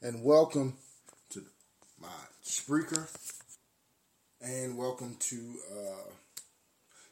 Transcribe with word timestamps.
And 0.00 0.22
welcome 0.22 0.74
to 1.30 1.42
my 2.00 2.06
Spreaker. 2.44 3.08
And 4.40 4.78
welcome 4.78 5.16
to 5.18 5.54
uh, 5.72 6.10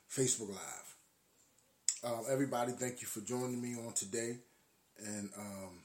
Facebook 0.09 0.51
Live. 0.51 0.95
Um, 2.05 2.25
everybody, 2.31 2.71
thank 2.71 3.01
you 3.01 3.09
for 3.09 3.23
joining 3.23 3.61
me 3.61 3.75
on 3.75 3.93
today. 3.93 4.37
And 5.05 5.31
um, 5.37 5.81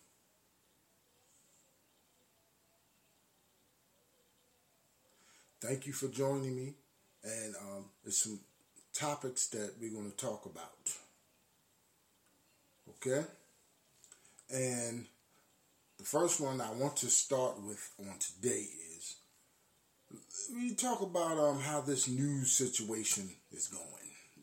thank 5.59 5.87
you 5.87 5.93
for 5.93 6.07
joining 6.07 6.55
me. 6.55 6.75
And 7.23 7.55
um, 7.55 7.85
there's 8.03 8.21
some 8.21 8.39
topics 8.93 9.47
that 9.47 9.73
we're 9.81 9.91
going 9.91 10.11
to 10.11 10.17
talk 10.17 10.45
about. 10.45 10.69
Okay? 12.89 13.25
And 14.53 15.07
the 16.01 16.07
first 16.07 16.41
one 16.41 16.59
I 16.59 16.71
want 16.71 16.97
to 16.97 17.11
start 17.11 17.61
with 17.61 17.91
on 17.99 18.17
today 18.17 18.65
is 18.97 19.17
we 20.51 20.73
talk 20.73 21.01
about 21.01 21.37
um, 21.37 21.59
how 21.59 21.81
this 21.81 22.07
news 22.07 22.51
situation 22.51 23.29
is 23.51 23.67
going. 23.67 23.85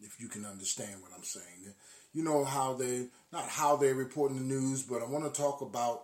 If 0.01 0.21
you 0.21 0.29
can 0.29 0.47
understand 0.47 1.03
what 1.03 1.11
I'm 1.17 1.25
saying, 1.25 1.75
you 2.15 2.23
know 2.23 2.45
how 2.45 2.75
they 2.75 3.07
not 3.33 3.49
how 3.49 3.75
they're 3.75 3.97
reporting 3.97 4.39
the 4.39 4.55
news, 4.55 4.85
but 4.85 5.03
I 5.03 5.07
want 5.07 5.25
to 5.25 5.41
talk 5.41 5.61
about 5.61 6.03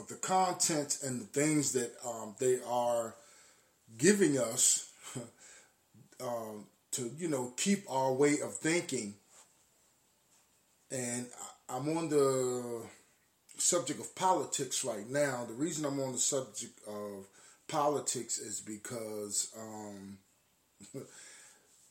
of 0.00 0.08
the 0.08 0.16
content 0.16 0.98
and 1.04 1.20
the 1.20 1.26
things 1.26 1.70
that 1.72 1.92
um, 2.04 2.34
they 2.40 2.58
are 2.68 3.14
giving 3.96 4.36
us 4.36 4.90
um, 6.20 6.66
to 6.90 7.12
you 7.16 7.28
know 7.28 7.52
keep 7.56 7.88
our 7.88 8.12
way 8.12 8.40
of 8.42 8.52
thinking. 8.52 9.14
And 10.90 11.28
I'm 11.68 11.96
on 11.96 12.08
the 12.08 12.82
subject 13.56 14.00
of 14.00 14.14
politics 14.14 14.84
right 14.84 15.08
now. 15.08 15.44
The 15.46 15.54
reason 15.54 15.84
I'm 15.84 16.00
on 16.00 16.12
the 16.12 16.18
subject 16.18 16.78
of 16.86 17.26
politics 17.68 18.38
is 18.38 18.60
because 18.60 19.52
um, 19.58 20.18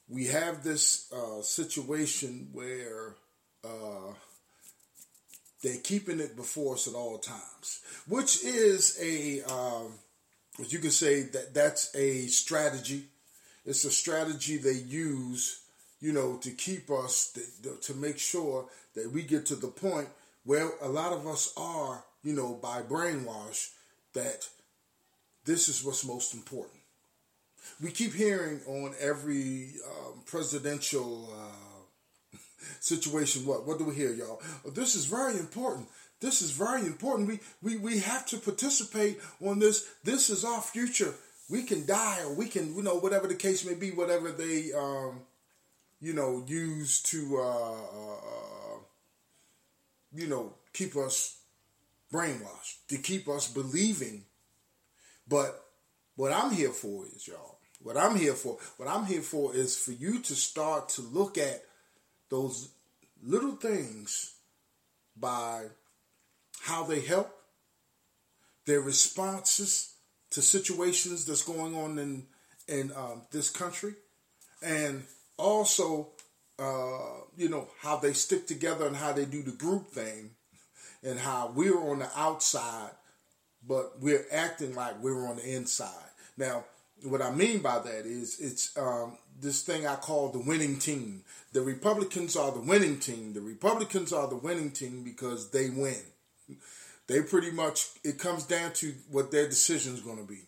we 0.09 0.25
have 0.25 0.63
this 0.63 1.12
uh, 1.12 1.41
situation 1.41 2.50
where 2.53 3.16
uh, 3.63 4.13
they're 5.63 5.78
keeping 5.84 6.19
it 6.19 6.35
before 6.35 6.75
us 6.75 6.88
at 6.88 6.94
all 6.94 7.17
times, 7.17 7.81
which 8.07 8.44
is 8.44 8.97
a, 9.01 9.41
um, 9.51 9.94
you 10.68 10.79
can 10.79 10.91
say 10.91 11.23
that 11.23 11.53
that's 11.53 11.94
a 11.95 12.28
strategy. 12.28 13.06
It's 13.66 13.84
a 13.84 13.91
strategy 13.91 14.57
they 14.57 14.73
use, 14.73 15.62
you 16.00 16.13
know, 16.13 16.38
to 16.38 16.51
keep 16.51 16.91
us, 16.91 17.35
to, 17.63 17.75
to 17.81 17.94
make 17.95 18.19
sure 18.19 18.68
that 18.94 19.12
we 19.12 19.23
get 19.23 19.47
to 19.47 19.56
the 19.56 19.68
point 19.68 20.07
where 20.45 20.69
a 20.81 20.88
lot 20.88 21.11
of 21.11 21.28
us 21.28 21.53
are, 21.57 22.03
you 22.23 22.33
know, 22.33 22.53
by 22.53 22.81
brainwash 22.81 23.72
that 24.13 24.47
this 25.44 25.67
is 25.67 25.83
what's 25.83 26.06
most 26.06 26.33
important. 26.33 26.79
We 27.81 27.91
keep 27.91 28.13
hearing 28.13 28.61
on 28.67 28.94
every 29.00 29.72
um, 29.85 30.22
presidential 30.25 31.29
uh, 31.33 32.38
situation, 32.79 33.45
what 33.45 33.67
what 33.67 33.79
do 33.79 33.85
we 33.85 33.95
hear, 33.95 34.13
y'all? 34.13 34.41
Oh, 34.66 34.69
this 34.69 34.95
is 34.95 35.06
very 35.06 35.38
important. 35.38 35.88
This 36.22 36.41
is 36.41 36.51
very 36.51 36.81
important. 36.85 37.27
We, 37.27 37.39
we 37.62 37.77
we 37.77 38.00
have 38.00 38.25
to 38.27 38.38
participate 38.38 39.19
on 39.41 39.59
this. 39.59 39.88
This 40.03 40.29
is 40.29 40.45
our 40.45 40.62
future. 40.62 41.13
We 41.50 41.63
can 41.63 41.85
die, 41.85 42.22
or 42.23 42.33
we 42.33 42.47
can, 42.47 42.75
you 42.75 42.81
know, 42.81 42.95
whatever 42.95 43.27
the 43.27 43.35
case 43.35 43.66
may 43.66 43.75
be, 43.75 43.91
whatever 43.91 44.31
they, 44.31 44.73
um, 44.73 45.22
you 46.01 46.13
know, 46.13 46.44
use 46.47 47.03
to, 47.03 47.38
uh, 47.38 47.73
uh, 47.73 48.54
you 50.15 50.27
know, 50.27 50.53
keep 50.73 50.95
us 50.95 51.37
brainwashed, 52.11 52.87
to 52.89 52.97
keep 52.97 53.27
us 53.27 53.47
believing. 53.51 54.23
But 55.27 55.59
what 56.15 56.31
I'm 56.31 56.51
here 56.51 56.69
for 56.69 57.05
is, 57.05 57.27
y'all, 57.27 57.59
what 57.81 57.97
I'm 57.97 58.15
here 58.15 58.33
for, 58.33 58.57
what 58.77 58.87
I'm 58.87 59.05
here 59.05 59.21
for 59.21 59.55
is 59.55 59.77
for 59.77 59.91
you 59.91 60.19
to 60.21 60.35
start 60.35 60.89
to 60.89 61.01
look 61.01 61.37
at 61.37 61.63
those 62.29 62.69
little 63.23 63.55
things 63.55 64.35
by 65.17 65.65
how 66.61 66.83
they 66.83 67.01
help, 67.01 67.31
their 68.65 68.81
responses 68.81 69.93
to 70.31 70.41
situations 70.41 71.25
that's 71.25 71.43
going 71.43 71.75
on 71.75 71.99
in 71.99 72.25
in 72.67 72.91
um, 72.95 73.21
this 73.31 73.49
country, 73.49 73.93
and 74.63 75.03
also 75.37 76.09
uh, 76.59 77.21
you 77.38 77.49
know 77.49 77.67
how 77.81 77.97
they 77.97 78.13
stick 78.13 78.47
together 78.47 78.88
and 78.88 78.95
how 78.95 79.11
they 79.11 79.25
do 79.25 79.41
the 79.41 79.51
group 79.51 79.91
thing, 79.91 80.31
and 81.03 81.19
how 81.19 81.51
we're 81.53 81.77
on 81.77 81.99
the 81.99 82.09
outside, 82.16 82.91
but 83.67 84.01
we're 84.01 84.25
acting 84.31 84.75
like 84.75 85.01
we're 85.01 85.27
on 85.27 85.38
the 85.38 85.55
inside. 85.55 86.09
Now, 86.38 86.65
what 87.03 87.21
I 87.21 87.31
mean 87.31 87.59
by 87.59 87.79
that 87.79 88.05
is 88.05 88.39
it's 88.39 88.77
um, 88.77 89.17
this 89.39 89.63
thing 89.63 89.85
I 89.85 89.95
call 89.95 90.29
the 90.29 90.39
winning 90.39 90.79
team. 90.79 91.23
The 91.53 91.61
Republicans 91.61 92.35
are 92.35 92.51
the 92.51 92.61
winning 92.61 92.99
team. 92.99 93.33
The 93.33 93.41
Republicans 93.41 94.13
are 94.13 94.27
the 94.27 94.35
winning 94.35 94.71
team 94.71 95.03
because 95.03 95.51
they 95.51 95.69
win. 95.69 96.01
They 97.07 97.21
pretty 97.21 97.51
much 97.51 97.88
it 98.03 98.17
comes 98.17 98.45
down 98.45 98.73
to 98.73 98.94
what 99.11 99.31
their 99.31 99.47
decision 99.47 99.94
is 99.94 100.01
going 100.01 100.17
to 100.17 100.23
be. 100.23 100.41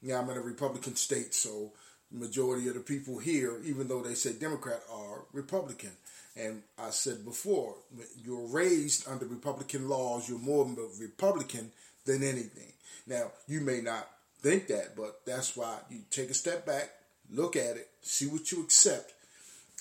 Yeah, 0.00 0.20
I'm 0.20 0.28
in 0.30 0.36
a 0.36 0.40
Republican 0.40 0.96
state, 0.96 1.34
so 1.34 1.72
majority 2.14 2.68
of 2.68 2.74
the 2.74 2.80
people 2.80 3.18
here, 3.18 3.60
even 3.64 3.88
though 3.88 4.02
they 4.02 4.14
say 4.14 4.32
Democrat, 4.32 4.80
are 4.92 5.22
Republican. 5.32 5.92
And 6.36 6.62
I 6.78 6.90
said 6.90 7.24
before, 7.24 7.76
you're 8.24 8.48
raised 8.48 9.08
under 9.08 9.26
Republican 9.26 9.88
laws. 9.88 10.28
You're 10.28 10.38
more 10.38 10.66
Republican 11.00 11.70
than 12.04 12.22
anything. 12.22 12.72
Now, 13.06 13.32
you 13.46 13.60
may 13.60 13.80
not 13.80 14.08
think 14.40 14.66
that, 14.68 14.96
but 14.96 15.20
that's 15.24 15.56
why 15.56 15.78
you 15.90 16.00
take 16.10 16.30
a 16.30 16.34
step 16.34 16.66
back, 16.66 16.90
look 17.30 17.56
at 17.56 17.76
it, 17.76 17.88
see 18.02 18.26
what 18.26 18.50
you 18.50 18.62
accept. 18.62 19.12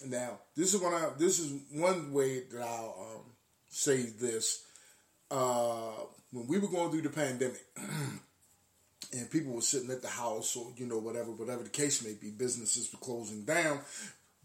Now, 0.05 0.39
this 0.55 0.73
is 0.73 0.81
one. 0.81 0.93
This 1.17 1.39
is 1.39 1.53
one 1.71 2.13
way 2.13 2.41
that 2.51 2.61
I'll 2.61 3.15
um, 3.15 3.21
say 3.69 4.03
this. 4.03 4.65
Uh, 5.31 5.91
when 6.31 6.47
we 6.47 6.59
were 6.59 6.67
going 6.67 6.91
through 6.91 7.03
the 7.03 7.09
pandemic, 7.09 7.63
and 9.13 9.29
people 9.29 9.53
were 9.53 9.61
sitting 9.61 9.91
at 9.91 10.01
the 10.01 10.07
house, 10.07 10.55
or 10.55 10.71
you 10.75 10.85
know, 10.85 10.97
whatever, 10.97 11.31
whatever 11.31 11.63
the 11.63 11.69
case 11.69 12.03
may 12.03 12.13
be, 12.13 12.31
businesses 12.31 12.91
were 12.91 12.99
closing 12.99 13.45
down. 13.45 13.79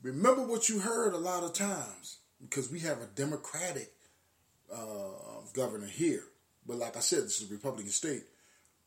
Remember 0.02 0.46
what 0.46 0.68
you 0.68 0.78
heard 0.78 1.14
a 1.14 1.18
lot 1.18 1.42
of 1.42 1.54
times 1.54 2.18
because 2.40 2.70
we 2.70 2.80
have 2.80 3.00
a 3.00 3.06
Democratic 3.06 3.92
uh, 4.72 5.42
governor 5.54 5.86
here, 5.86 6.22
but 6.66 6.76
like 6.76 6.96
I 6.96 7.00
said, 7.00 7.24
this 7.24 7.40
is 7.40 7.50
a 7.50 7.52
Republican 7.52 7.90
state. 7.90 8.22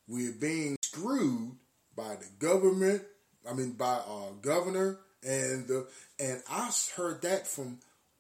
We're 0.08 0.32
being 0.34 0.78
screwed 0.82 1.54
by 1.96 2.16
the 2.16 2.28
government. 2.40 3.04
I 3.50 3.54
mean, 3.54 3.72
by 3.72 4.00
our 4.08 4.32
governor 4.42 5.00
and 5.24 5.68
the 5.68 5.88
and 6.20 6.42
I 6.50 6.72
heard 6.96 7.22
that 7.24 7.48
from 7.48 7.80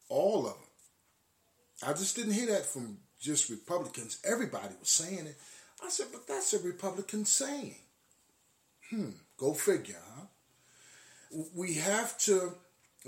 all 0.10 0.48
of 0.48 0.54
them. 0.54 1.88
I 1.88 1.94
just 1.94 2.16
didn't 2.16 2.34
hear 2.34 2.48
that 2.48 2.66
from 2.66 2.98
just 3.20 3.50
Republicans. 3.50 4.20
Everybody 4.24 4.76
was 4.80 4.90
saying 4.90 5.28
it. 5.28 5.38
I 5.84 5.90
said, 5.90 6.08
but 6.12 6.28
that's 6.28 6.54
a 6.54 6.60
Republican 6.60 7.26
saying. 7.26 7.76
Hmm, 8.90 9.10
go 9.38 9.54
figure, 9.54 9.96
huh? 10.16 10.26
We 11.56 11.76
have 11.76 12.18
to 12.20 12.54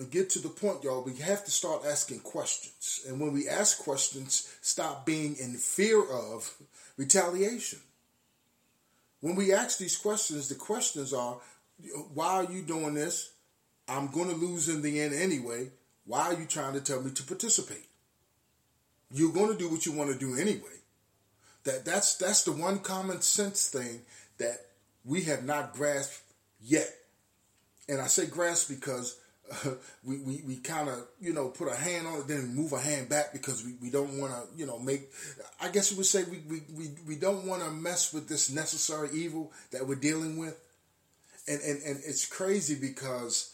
get 0.10 0.30
to 0.32 0.40
the 0.40 0.50
point, 0.50 0.84
y'all, 0.84 1.04
we 1.04 1.16
have 1.18 1.46
to 1.46 1.52
start 1.52 1.84
asking 1.86 2.20
questions. 2.22 3.02
And 3.08 3.20
when 3.20 3.34
we 3.34 3.48
ask 3.48 3.84
questions, 3.84 4.52
stop 4.62 5.06
being 5.06 5.36
in 5.36 5.54
fear 5.56 6.02
of 6.02 6.56
retaliation. 6.98 7.80
When 9.20 9.36
we 9.36 9.54
ask 9.54 9.78
these 9.78 9.98
questions, 9.98 10.50
the 10.50 10.56
questions 10.56 11.14
are 11.14 11.38
why 12.14 12.36
are 12.36 12.52
you 12.52 12.62
doing 12.62 12.94
this? 12.94 13.32
I'm 13.88 14.08
going 14.08 14.30
to 14.30 14.36
lose 14.36 14.70
in 14.70 14.82
the 14.82 15.02
end 15.02 15.14
anyway. 15.14 15.70
Why 16.06 16.28
are 16.28 16.34
you 16.34 16.46
trying 16.46 16.74
to 16.74 16.82
tell 16.82 17.02
me 17.02 17.12
to 17.12 17.24
participate? 17.24 17.86
You're 19.12 19.34
going 19.34 19.52
to 19.52 19.58
do 19.58 19.70
what 19.70 19.86
you 19.86 19.92
want 19.92 20.12
to 20.12 20.18
do 20.18 20.40
anyway. 20.40 20.83
That 21.66 21.86
that's 21.86 22.16
that's 22.16 22.44
the 22.44 22.52
one 22.52 22.80
common 22.80 23.22
sense 23.22 23.70
thing 23.70 24.02
that 24.38 24.58
we 25.06 25.22
have 25.24 25.44
not 25.44 25.74
grasped 25.74 26.22
yet. 26.62 26.90
And 27.88 28.02
I 28.02 28.08
say 28.08 28.26
grasp 28.26 28.70
because 28.70 29.18
uh, 29.52 29.72
we, 30.04 30.20
we, 30.20 30.44
we 30.48 30.56
kind 30.58 30.90
of, 30.90 31.06
you 31.20 31.34
know, 31.34 31.50
put 31.50 31.68
a 31.68 31.76
hand 31.76 32.08
on 32.08 32.20
it, 32.20 32.28
then 32.28 32.56
move 32.56 32.74
a 32.74 32.80
hand 32.80 33.10
back 33.10 33.34
because 33.34 33.64
we, 33.64 33.74
we 33.82 33.90
don't 33.90 34.18
want 34.20 34.32
to, 34.32 34.58
you 34.58 34.66
know, 34.66 34.80
make, 34.80 35.12
I 35.62 35.70
guess 35.70 35.92
you 35.92 35.98
would 35.98 36.06
say 36.06 36.24
we, 36.24 36.40
we, 36.50 36.62
we, 36.74 36.92
we 37.08 37.16
don't 37.16 37.46
want 37.46 37.64
to 37.64 37.72
mess 37.72 38.14
with 38.14 38.28
this 38.28 38.50
necessary 38.50 39.10
evil 39.14 39.52
that 39.72 39.86
we're 39.86 39.96
dealing 39.96 40.38
with. 40.38 40.60
And, 41.48 41.62
and, 41.62 41.82
and 41.84 42.00
it's 42.06 42.26
crazy 42.26 42.76
because 42.76 43.54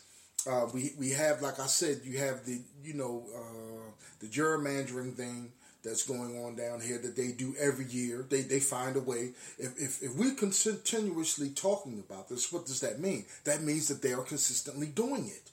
uh, 0.50 0.68
we, 0.74 0.94
we 1.00 1.10
have, 1.12 1.42
like 1.42 1.60
I 1.60 1.66
said, 1.66 2.02
you 2.04 2.20
have 2.20 2.46
the, 2.46 2.62
you 2.84 2.94
know, 2.94 3.24
uh, 3.36 3.92
the 4.20 4.28
gerrymandering 4.28 5.16
thing 5.16 5.52
that's 5.84 6.06
going 6.06 6.44
on 6.44 6.56
down 6.56 6.82
here 6.82 6.98
that 6.98 7.16
they 7.16 7.32
do 7.32 7.56
every 7.60 7.86
year. 7.86 8.26
They, 8.30 8.42
they 8.42 8.60
find 8.60 8.96
a 8.96 9.00
way. 9.00 9.32
If, 9.58 9.78
if, 9.78 10.04
if 10.04 10.16
we're 10.16 10.36
continuously 10.36 11.50
talking 11.50 12.04
about 12.06 12.30
this, 12.30 12.52
what 12.52 12.66
does 12.66 12.82
that 12.82 13.00
mean? 13.00 13.26
That 13.46 13.64
means 13.64 13.88
that 13.88 14.02
they 14.02 14.14
are 14.14 14.24
consistently 14.24 14.88
doing 14.88 15.28
it. 15.28 15.52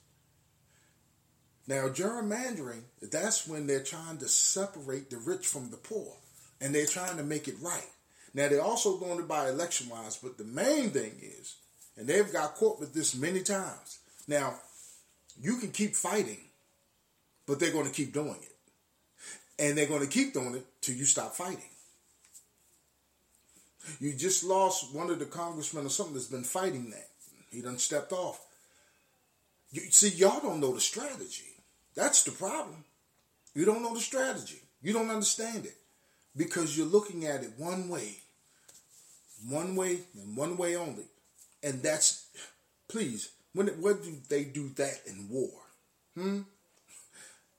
Now, 1.67 1.89
gerrymandering, 1.89 2.83
that's 3.01 3.47
when 3.47 3.67
they're 3.67 3.83
trying 3.83 4.17
to 4.19 4.27
separate 4.27 5.09
the 5.09 5.17
rich 5.17 5.47
from 5.47 5.69
the 5.69 5.77
poor, 5.77 6.13
and 6.61 6.73
they're 6.73 6.85
trying 6.85 7.17
to 7.17 7.23
make 7.23 7.47
it 7.47 7.55
right. 7.61 7.89
Now, 8.33 8.47
they're 8.47 8.61
also 8.61 8.97
going 8.97 9.17
to 9.17 9.23
buy 9.23 9.49
election 9.49 9.89
wise, 9.89 10.15
but 10.17 10.37
the 10.37 10.45
main 10.45 10.91
thing 10.91 11.13
is, 11.21 11.55
and 11.97 12.07
they've 12.07 12.31
got 12.31 12.55
caught 12.55 12.79
with 12.79 12.93
this 12.93 13.15
many 13.15 13.41
times. 13.41 13.99
Now, 14.27 14.59
you 15.41 15.57
can 15.57 15.71
keep 15.71 15.95
fighting, 15.95 16.39
but 17.45 17.59
they're 17.59 17.71
going 17.71 17.87
to 17.87 17.93
keep 17.93 18.13
doing 18.13 18.37
it. 18.41 18.56
And 19.59 19.77
they're 19.77 19.87
going 19.87 20.01
to 20.01 20.07
keep 20.07 20.33
doing 20.33 20.55
it 20.55 20.65
till 20.81 20.95
you 20.95 21.05
stop 21.05 21.35
fighting. 21.35 21.61
You 23.99 24.13
just 24.13 24.43
lost 24.43 24.93
one 24.93 25.09
of 25.09 25.19
the 25.19 25.25
congressmen 25.25 25.85
or 25.85 25.89
something 25.89 26.13
that's 26.13 26.27
been 26.27 26.43
fighting 26.43 26.89
that. 26.91 27.07
He 27.51 27.61
done 27.61 27.77
stepped 27.77 28.11
off. 28.11 28.45
You, 29.71 29.81
see, 29.91 30.09
y'all 30.09 30.41
don't 30.41 30.59
know 30.59 30.73
the 30.73 30.81
strategy. 30.81 31.55
That's 31.95 32.23
the 32.23 32.31
problem. 32.31 32.83
You 33.55 33.65
don't 33.65 33.81
know 33.81 33.93
the 33.93 33.99
strategy. 33.99 34.61
You 34.81 34.93
don't 34.93 35.09
understand 35.09 35.65
it 35.65 35.75
because 36.35 36.77
you're 36.77 36.85
looking 36.85 37.25
at 37.25 37.43
it 37.43 37.51
one 37.57 37.89
way, 37.89 38.17
one 39.49 39.75
way 39.75 40.01
and 40.21 40.37
one 40.37 40.57
way 40.57 40.75
only. 40.75 41.05
And 41.63 41.81
that's, 41.81 42.27
please, 42.87 43.31
when 43.53 43.67
when 43.81 44.01
do 44.01 44.15
they 44.29 44.43
do 44.43 44.69
that 44.75 45.01
in 45.07 45.27
war? 45.29 45.49
Hmm? 46.15 46.41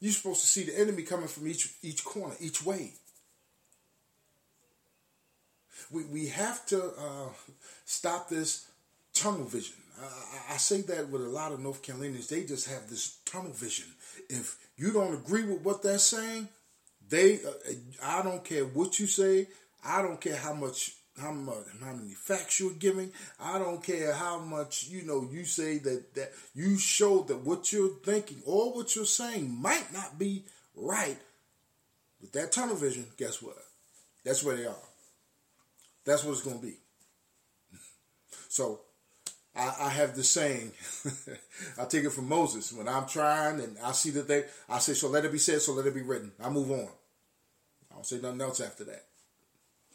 You're 0.00 0.12
supposed 0.12 0.40
to 0.42 0.46
see 0.46 0.64
the 0.64 0.78
enemy 0.78 1.02
coming 1.02 1.28
from 1.28 1.48
each 1.48 1.74
each 1.82 2.04
corner, 2.04 2.34
each 2.40 2.64
way. 2.64 2.92
We 5.90 6.04
we 6.04 6.26
have 6.28 6.66
to 6.66 6.84
uh, 6.84 7.28
stop 7.84 8.28
this 8.28 8.66
tunnel 9.14 9.44
vision. 9.44 9.76
I, 10.00 10.54
I, 10.54 10.56
say 10.58 10.82
that 10.82 11.08
with 11.08 11.22
a 11.22 11.28
lot 11.28 11.50
of 11.50 11.58
North 11.58 11.82
Carolinians. 11.82 12.28
They 12.28 12.44
just 12.44 12.68
have 12.68 12.88
this 12.88 13.18
tunnel 13.24 13.50
vision 13.50 13.86
if 14.28 14.58
you 14.76 14.92
don't 14.92 15.14
agree 15.14 15.44
with 15.44 15.62
what 15.62 15.82
they're 15.82 15.98
saying, 15.98 16.48
they 17.08 17.36
uh, 17.36 17.72
I 18.02 18.22
don't 18.22 18.44
care 18.44 18.64
what 18.64 18.98
you 18.98 19.06
say. 19.06 19.48
I 19.84 20.02
don't 20.02 20.20
care 20.20 20.36
how 20.36 20.54
much 20.54 20.94
how 21.18 21.32
much 21.32 21.64
how 21.80 21.92
many 21.92 22.14
facts 22.14 22.60
you're 22.60 22.72
giving. 22.72 23.12
I 23.40 23.58
don't 23.58 23.82
care 23.82 24.12
how 24.12 24.38
much 24.38 24.88
you 24.88 25.02
know 25.02 25.28
you 25.30 25.44
say 25.44 25.78
that 25.78 26.14
that 26.14 26.32
you 26.54 26.78
show 26.78 27.22
that 27.24 27.44
what 27.44 27.72
you're 27.72 27.96
thinking 28.04 28.42
or 28.46 28.72
what 28.72 28.94
you're 28.96 29.04
saying 29.04 29.50
might 29.60 29.92
not 29.92 30.18
be 30.18 30.44
right. 30.74 31.18
With 32.20 32.32
that 32.32 32.52
tunnel 32.52 32.76
vision, 32.76 33.06
guess 33.16 33.40
what? 33.40 33.56
That's 34.24 34.42
where 34.42 34.56
they 34.56 34.66
are. 34.66 34.74
That's 36.04 36.24
what 36.24 36.32
it's 36.32 36.42
going 36.42 36.58
to 36.58 36.66
be. 36.66 36.74
so 38.48 38.80
I, 39.54 39.74
I 39.80 39.88
have 39.90 40.14
the 40.14 40.24
saying. 40.24 40.72
I 41.78 41.84
take 41.84 42.04
it 42.04 42.10
from 42.10 42.28
Moses. 42.28 42.72
When 42.72 42.88
I'm 42.88 43.06
trying 43.06 43.60
and 43.60 43.76
I 43.82 43.92
see 43.92 44.10
that 44.10 44.28
they, 44.28 44.44
I 44.68 44.78
say, 44.78 44.94
so 44.94 45.08
let 45.08 45.24
it 45.24 45.32
be 45.32 45.38
said, 45.38 45.60
so 45.60 45.72
let 45.72 45.86
it 45.86 45.94
be 45.94 46.02
written. 46.02 46.32
I 46.42 46.48
move 46.48 46.70
on. 46.70 46.88
I 47.90 47.94
don't 47.94 48.06
say 48.06 48.20
nothing 48.20 48.40
else 48.40 48.60
after 48.60 48.84
that. 48.84 49.07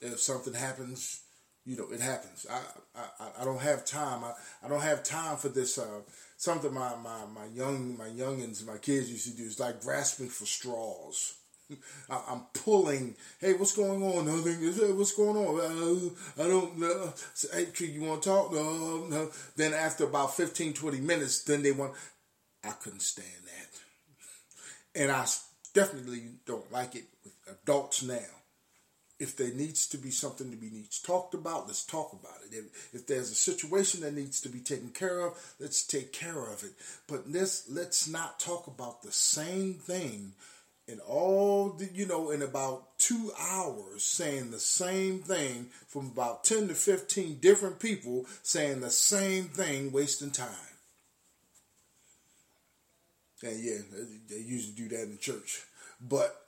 If 0.04 0.20
something 0.20 0.54
happens, 0.54 1.22
you 1.66 1.78
know, 1.78 1.88
it 1.92 2.02
happens. 2.02 2.46
I 2.50 2.60
I, 2.96 3.42
I 3.42 3.46
don't 3.46 3.62
have 3.62 3.86
time. 3.86 4.24
I, 4.24 4.34
I 4.64 4.68
don't 4.68 4.82
have 4.82 5.04
time 5.04 5.38
for 5.38 5.50
this. 5.50 5.78
Uh, 5.78 6.02
something 6.38 6.74
my, 6.74 6.96
my, 7.02 7.26
my 7.34 7.46
young 7.54 7.98
my 7.98 8.08
youngins, 8.10 8.66
my 8.66 8.78
kids 8.78 9.10
used 9.10 9.32
to 9.32 9.38
do 9.38 9.44
is 9.44 9.60
like 9.60 9.82
grasping 9.82 10.30
for 10.30 10.46
straws. 10.46 11.36
I'm 12.10 12.42
pulling. 12.54 13.16
Hey, 13.40 13.54
what's 13.54 13.76
going 13.76 14.04
on? 14.04 14.26
Nothing. 14.26 14.98
What's 14.98 15.14
going 15.14 15.38
on? 15.38 15.60
Uh, 15.60 16.44
I 16.44 16.48
don't 16.48 16.78
know. 16.78 17.14
Hey, 17.54 17.68
you 17.80 18.02
want 18.02 18.22
to 18.24 18.30
talk? 18.30 18.52
No, 18.52 19.06
no. 19.06 19.32
Then 19.56 19.74
after 19.74 20.04
about 20.04 20.36
15, 20.36 20.74
20 20.74 21.00
minutes, 21.00 21.44
then 21.44 21.64
they 21.64 21.72
want. 21.72 21.94
I 22.64 22.72
couldn't 22.72 23.02
stand 23.02 23.28
that, 23.46 25.02
and 25.02 25.12
I 25.12 25.26
definitely 25.74 26.24
don't 26.46 26.72
like 26.72 26.96
it 26.96 27.06
with 27.24 27.34
adults 27.50 28.04
now. 28.04 28.43
If 29.24 29.38
there 29.38 29.54
needs 29.54 29.88
to 29.88 29.98
be 29.98 30.12
something 30.12 30.52
to 30.52 30.58
be 30.58 30.70
needs 30.70 31.00
talked 31.00 31.34
about, 31.34 31.68
let's 31.68 31.86
talk 31.86 32.12
about 32.12 32.40
it. 32.46 32.54
If, 32.54 32.94
if 32.94 33.08
there's 33.08 33.32
a 33.32 33.36
situation 33.36 34.02
that 34.02 34.14
needs 34.14 34.42
to 34.42 34.50
be 34.50 34.60
taken 34.60 34.90
care 34.90 35.22
of, 35.22 35.56
let's 35.62 35.88
take 35.88 36.12
care 36.12 36.52
of 36.52 36.62
it. 36.62 36.74
But 37.08 37.30
let's 37.30 37.70
let's 37.70 38.06
not 38.06 38.38
talk 38.38 38.68
about 38.68 39.02
the 39.02 39.14
same 39.14 39.76
thing 39.76 40.34
in 40.90 41.00
all 41.00 41.70
the, 41.70 41.86
you 41.94 42.06
know, 42.06 42.32
in 42.32 42.42
about 42.42 43.00
two 43.00 43.32
hours 43.40 44.04
saying 44.04 44.52
the 44.52 44.60
same 44.60 45.20
thing 45.20 45.68
from 45.88 46.08
about 46.08 46.44
10 46.44 46.68
to 46.68 46.76
15 46.76 47.38
different 47.40 47.80
people 47.80 48.26
saying 48.42 48.82
the 48.82 48.92
same 48.92 49.46
thing, 49.46 49.94
wasting 49.94 50.32
time. 50.32 50.50
And 53.42 53.64
yeah, 53.64 53.78
they 54.30 54.40
usually 54.40 54.74
do 54.76 54.90
that 54.90 55.04
in 55.04 55.18
church. 55.18 55.62
But 56.02 56.43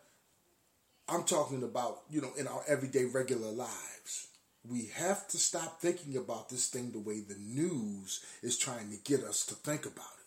I'm 1.08 1.24
talking 1.24 1.64
about, 1.64 2.02
you 2.10 2.22
know, 2.22 2.32
in 2.38 2.48
our 2.48 2.64
everyday 2.68 3.06
regular 3.06 3.50
lives. 3.52 4.28
We 4.68 4.90
have 4.96 5.28
to 5.28 5.38
stop 5.38 5.80
thinking 5.80 6.18
about 6.18 6.50
this 6.50 6.68
thing 6.70 6.92
the 6.92 7.00
way 7.00 7.20
the 7.20 7.38
news 7.38 8.26
is 8.42 8.58
trying 8.58 8.90
to 8.90 8.98
get 8.98 9.24
us 9.24 9.46
to 9.48 9.56
think 9.56 9.86
about 9.86 10.06
it. 10.08 10.26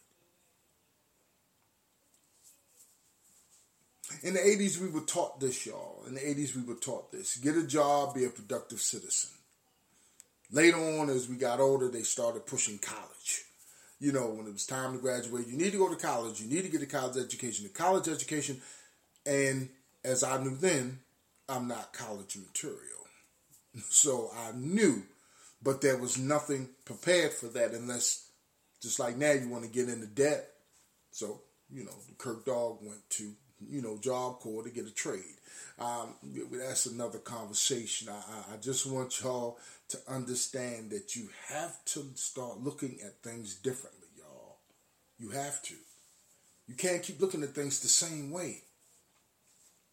In 4.23 4.35
the 4.35 4.41
80s, 4.41 4.81
we 4.81 4.89
were 4.89 5.05
taught 5.05 5.41
this, 5.41 5.67
y'all. 5.67 6.05
In 6.07 6.15
the 6.15 6.21
80s, 6.21 6.55
we 6.55 6.63
were 6.63 6.79
taught 6.79 7.11
this. 7.13 7.37
Get 7.37 7.57
a 7.57 7.67
job, 7.67 8.15
be 8.15 8.25
a 8.25 8.31
productive 8.31 8.81
citizen. 8.81 9.31
Later 10.51 10.79
on, 10.79 11.11
as 11.11 11.29
we 11.29 11.37
got 11.37 11.61
older, 11.61 11.89
they 11.89 12.03
started 12.03 12.47
pushing 12.47 12.79
college. 12.79 13.45
You 14.01 14.13
know, 14.13 14.29
when 14.29 14.47
it 14.47 14.53
was 14.53 14.65
time 14.67 14.93
to 14.93 14.99
graduate, 14.99 15.49
you 15.49 15.59
need 15.59 15.73
to 15.73 15.79
go 15.79 15.89
to 15.89 15.97
college. 15.97 16.41
You 16.41 16.49
need 16.49 16.63
to 16.63 16.71
get 16.71 16.83
a 16.83 16.87
college 16.87 17.17
education. 17.17 17.67
A 17.67 17.69
college 17.69 18.09
education, 18.09 18.61
and 19.27 19.69
as 20.09 20.25
I 20.25 20.43
knew 20.43 20.57
then, 20.57 21.01
I'm 21.49 21.69
not 21.69 21.93
college 21.93 22.37
material. 22.37 22.83
So 23.91 24.31
I 24.35 24.53
knew, 24.57 25.03
but 25.63 25.81
there 25.81 25.99
was 25.99 26.19
nothing 26.19 26.71
prepared 26.85 27.33
for 27.33 27.47
that 27.49 27.73
unless, 27.73 28.31
just 28.83 28.99
like 28.99 29.17
now, 29.17 29.33
you 29.33 29.49
want 29.49 29.65
to 29.65 29.71
get 29.71 29.89
into 29.89 30.07
debt. 30.07 30.49
So, 31.11 31.43
you 31.71 31.85
know, 31.85 31.95
Kirk 32.17 32.45
Dog 32.45 32.79
went 32.83 33.09
to 33.11 33.33
you 33.67 33.83
know, 33.83 33.99
Job 33.99 34.39
Corps 34.41 34.63
to 34.63 34.71
get 34.71 34.87
a 34.87 34.95
trade. 34.95 35.23
Um, 35.79 36.15
that's 36.53 36.87
another 36.87 37.19
conversation. 37.19 38.09
I, 38.09 38.55
I 38.55 38.57
just 38.57 38.87
want 38.87 39.21
y'all 39.23 39.59
to 39.89 39.99
understand 40.09 40.91
that 40.91 41.17
you 41.17 41.29
have 41.49 41.85
to 41.87 42.07
start 42.15 42.61
looking 42.61 42.99
at 43.05 43.23
things 43.23 43.57
differently, 43.57 44.09
y'all. 44.17 44.59
You 45.19 45.31
have 45.31 45.63
to. 45.63 45.75
You 46.67 46.75
can't 46.75 47.03
keep 47.03 47.21
looking 47.21 47.43
at 47.43 47.55
things 47.55 47.81
the 47.81 47.89
same 47.89 48.31
way. 48.31 48.63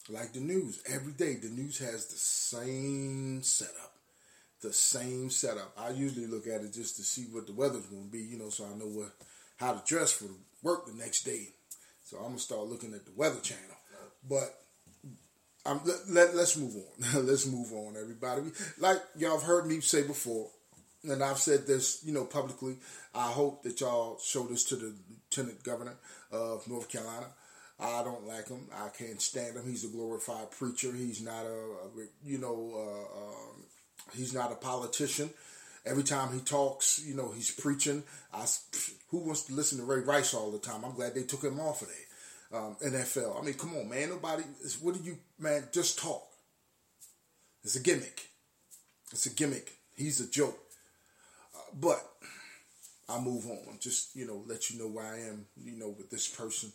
Like 0.10 0.34
the 0.34 0.40
news, 0.40 0.84
every 0.88 1.14
day 1.14 1.36
the 1.36 1.50
news 1.50 1.80
has 1.80 2.08
the 2.08 2.18
same 2.18 3.42
setup. 3.44 3.94
The 4.62 4.72
same 4.72 5.30
setup. 5.30 5.74
I 5.78 5.90
usually 5.90 6.28
look 6.28 6.48
at 6.48 6.62
it 6.62 6.74
just 6.74 6.96
to 6.98 7.04
see 7.04 7.24
what 7.32 7.48
the 7.48 7.54
weather's 7.54 7.86
going 7.88 8.06
to 8.06 8.12
be, 8.12 8.20
you 8.20 8.38
know, 8.38 8.50
so 8.50 8.66
I 8.66 8.78
know 8.78 8.88
what 8.88 9.12
how 9.58 9.74
to 9.74 9.82
dress 9.86 10.12
for 10.12 10.26
work 10.64 10.86
the 10.86 10.94
next 10.94 11.24
day. 11.24 11.50
So 12.04 12.18
I'm 12.18 12.26
gonna 12.26 12.40
start 12.40 12.68
looking 12.68 12.94
at 12.94 13.06
the 13.06 13.12
Weather 13.16 13.40
Channel. 13.40 13.64
But 14.28 14.54
I'm, 15.66 15.82
let, 15.86 16.36
let, 16.36 16.36
us 16.36 16.58
move 16.58 16.76
on. 16.76 17.26
let's 17.26 17.48
move 17.48 17.72
on, 17.74 17.96
everybody. 18.00 18.44
Like 18.80 19.02
y'all 19.18 19.38
have 19.38 19.48
heard 19.48 19.66
me 19.66 19.80
say 19.82 20.04
before, 20.04 20.50
and 21.04 21.24
I've 21.24 21.40
said 21.40 21.66
this, 21.66 22.04
you 22.04 22.14
know, 22.14 22.26
publicly. 22.26 22.78
I 23.14 23.32
hope 23.32 23.64
that 23.64 23.80
y'all 23.82 24.20
show 24.20 24.44
this 24.44 24.64
to 24.66 24.76
the 24.76 24.94
lieutenant 25.10 25.64
governor 25.64 25.96
of 26.32 26.68
North 26.68 26.90
Carolina. 26.90 27.28
I 27.80 28.04
don't 28.04 28.26
like 28.26 28.48
him. 28.48 28.68
I 28.74 28.90
can't 28.90 29.22
stand 29.22 29.58
him. 29.58 29.64
He's 29.68 29.84
a 29.84 29.90
glorified 29.90 30.52
preacher. 30.52 30.94
He's 30.94 31.22
not 31.22 31.46
a, 31.46 31.66
you 32.24 32.38
know, 32.38 32.72
uh, 32.74 33.20
um, 33.20 33.64
he's 34.16 34.34
not 34.34 34.52
a 34.52 34.56
politician. 34.56 35.30
Every 35.86 36.04
time 36.04 36.34
he 36.34 36.40
talks, 36.40 37.02
you 37.06 37.16
know, 37.16 37.32
he's 37.32 37.52
preaching. 37.52 38.04
I, 38.34 38.46
who 39.10 39.20
wants 39.20 39.44
to 39.44 39.54
listen 39.54 39.78
to 39.78 39.84
Ray 39.84 40.00
Rice 40.00 40.34
all 40.34 40.52
the 40.52 40.58
time? 40.58 40.84
I'm 40.84 40.96
glad 40.96 41.14
they 41.14 41.24
took 41.24 41.44
him 41.44 41.60
off 41.60 41.82
of 41.82 41.90
there. 41.90 42.60
Um, 42.60 42.78
NFL. 42.84 43.40
I 43.40 43.46
mean, 43.46 43.56
come 43.56 43.76
on, 43.76 43.90
man. 43.90 44.10
Nobody. 44.10 44.44
What 44.82 44.96
do 44.96 45.04
you, 45.04 45.18
man? 45.38 45.68
Just 45.72 46.00
talk. 46.00 46.24
It's 47.64 47.76
a 47.76 47.82
gimmick. 47.82 48.30
It's 49.12 49.26
a 49.26 49.32
gimmick. 49.32 49.74
He's 49.96 50.22
a 50.22 50.30
joke. 50.30 50.58
Uh, 51.56 51.60
but 51.74 52.04
I 53.10 53.20
move 53.20 53.46
on. 53.48 53.78
Just 53.80 54.16
you 54.16 54.26
know, 54.26 54.44
let 54.48 54.70
you 54.70 54.80
know 54.80 54.88
where 54.88 55.06
I 55.06 55.20
am. 55.22 55.46
You 55.58 55.78
know, 55.78 55.90
with 55.90 56.10
this 56.10 56.28
person. 56.28 56.72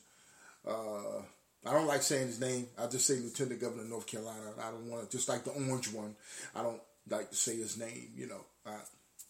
Uh, 0.70 1.22
I 1.66 1.72
don't 1.72 1.86
like 1.86 2.02
saying 2.02 2.28
his 2.28 2.40
name. 2.40 2.66
I 2.78 2.86
just 2.86 3.06
say 3.06 3.16
Lieutenant 3.16 3.60
Governor 3.60 3.82
of 3.82 3.90
North 3.90 4.06
Carolina. 4.06 4.52
I 4.62 4.70
don't 4.70 4.88
want 4.88 5.10
to 5.10 5.16
just 5.16 5.28
like 5.28 5.44
the 5.44 5.50
orange 5.50 5.92
one. 5.92 6.14
I 6.54 6.62
don't 6.62 6.80
like 7.08 7.30
to 7.30 7.36
say 7.36 7.56
his 7.56 7.76
name. 7.76 8.10
You 8.16 8.28
know, 8.28 8.44
I, 8.64 8.78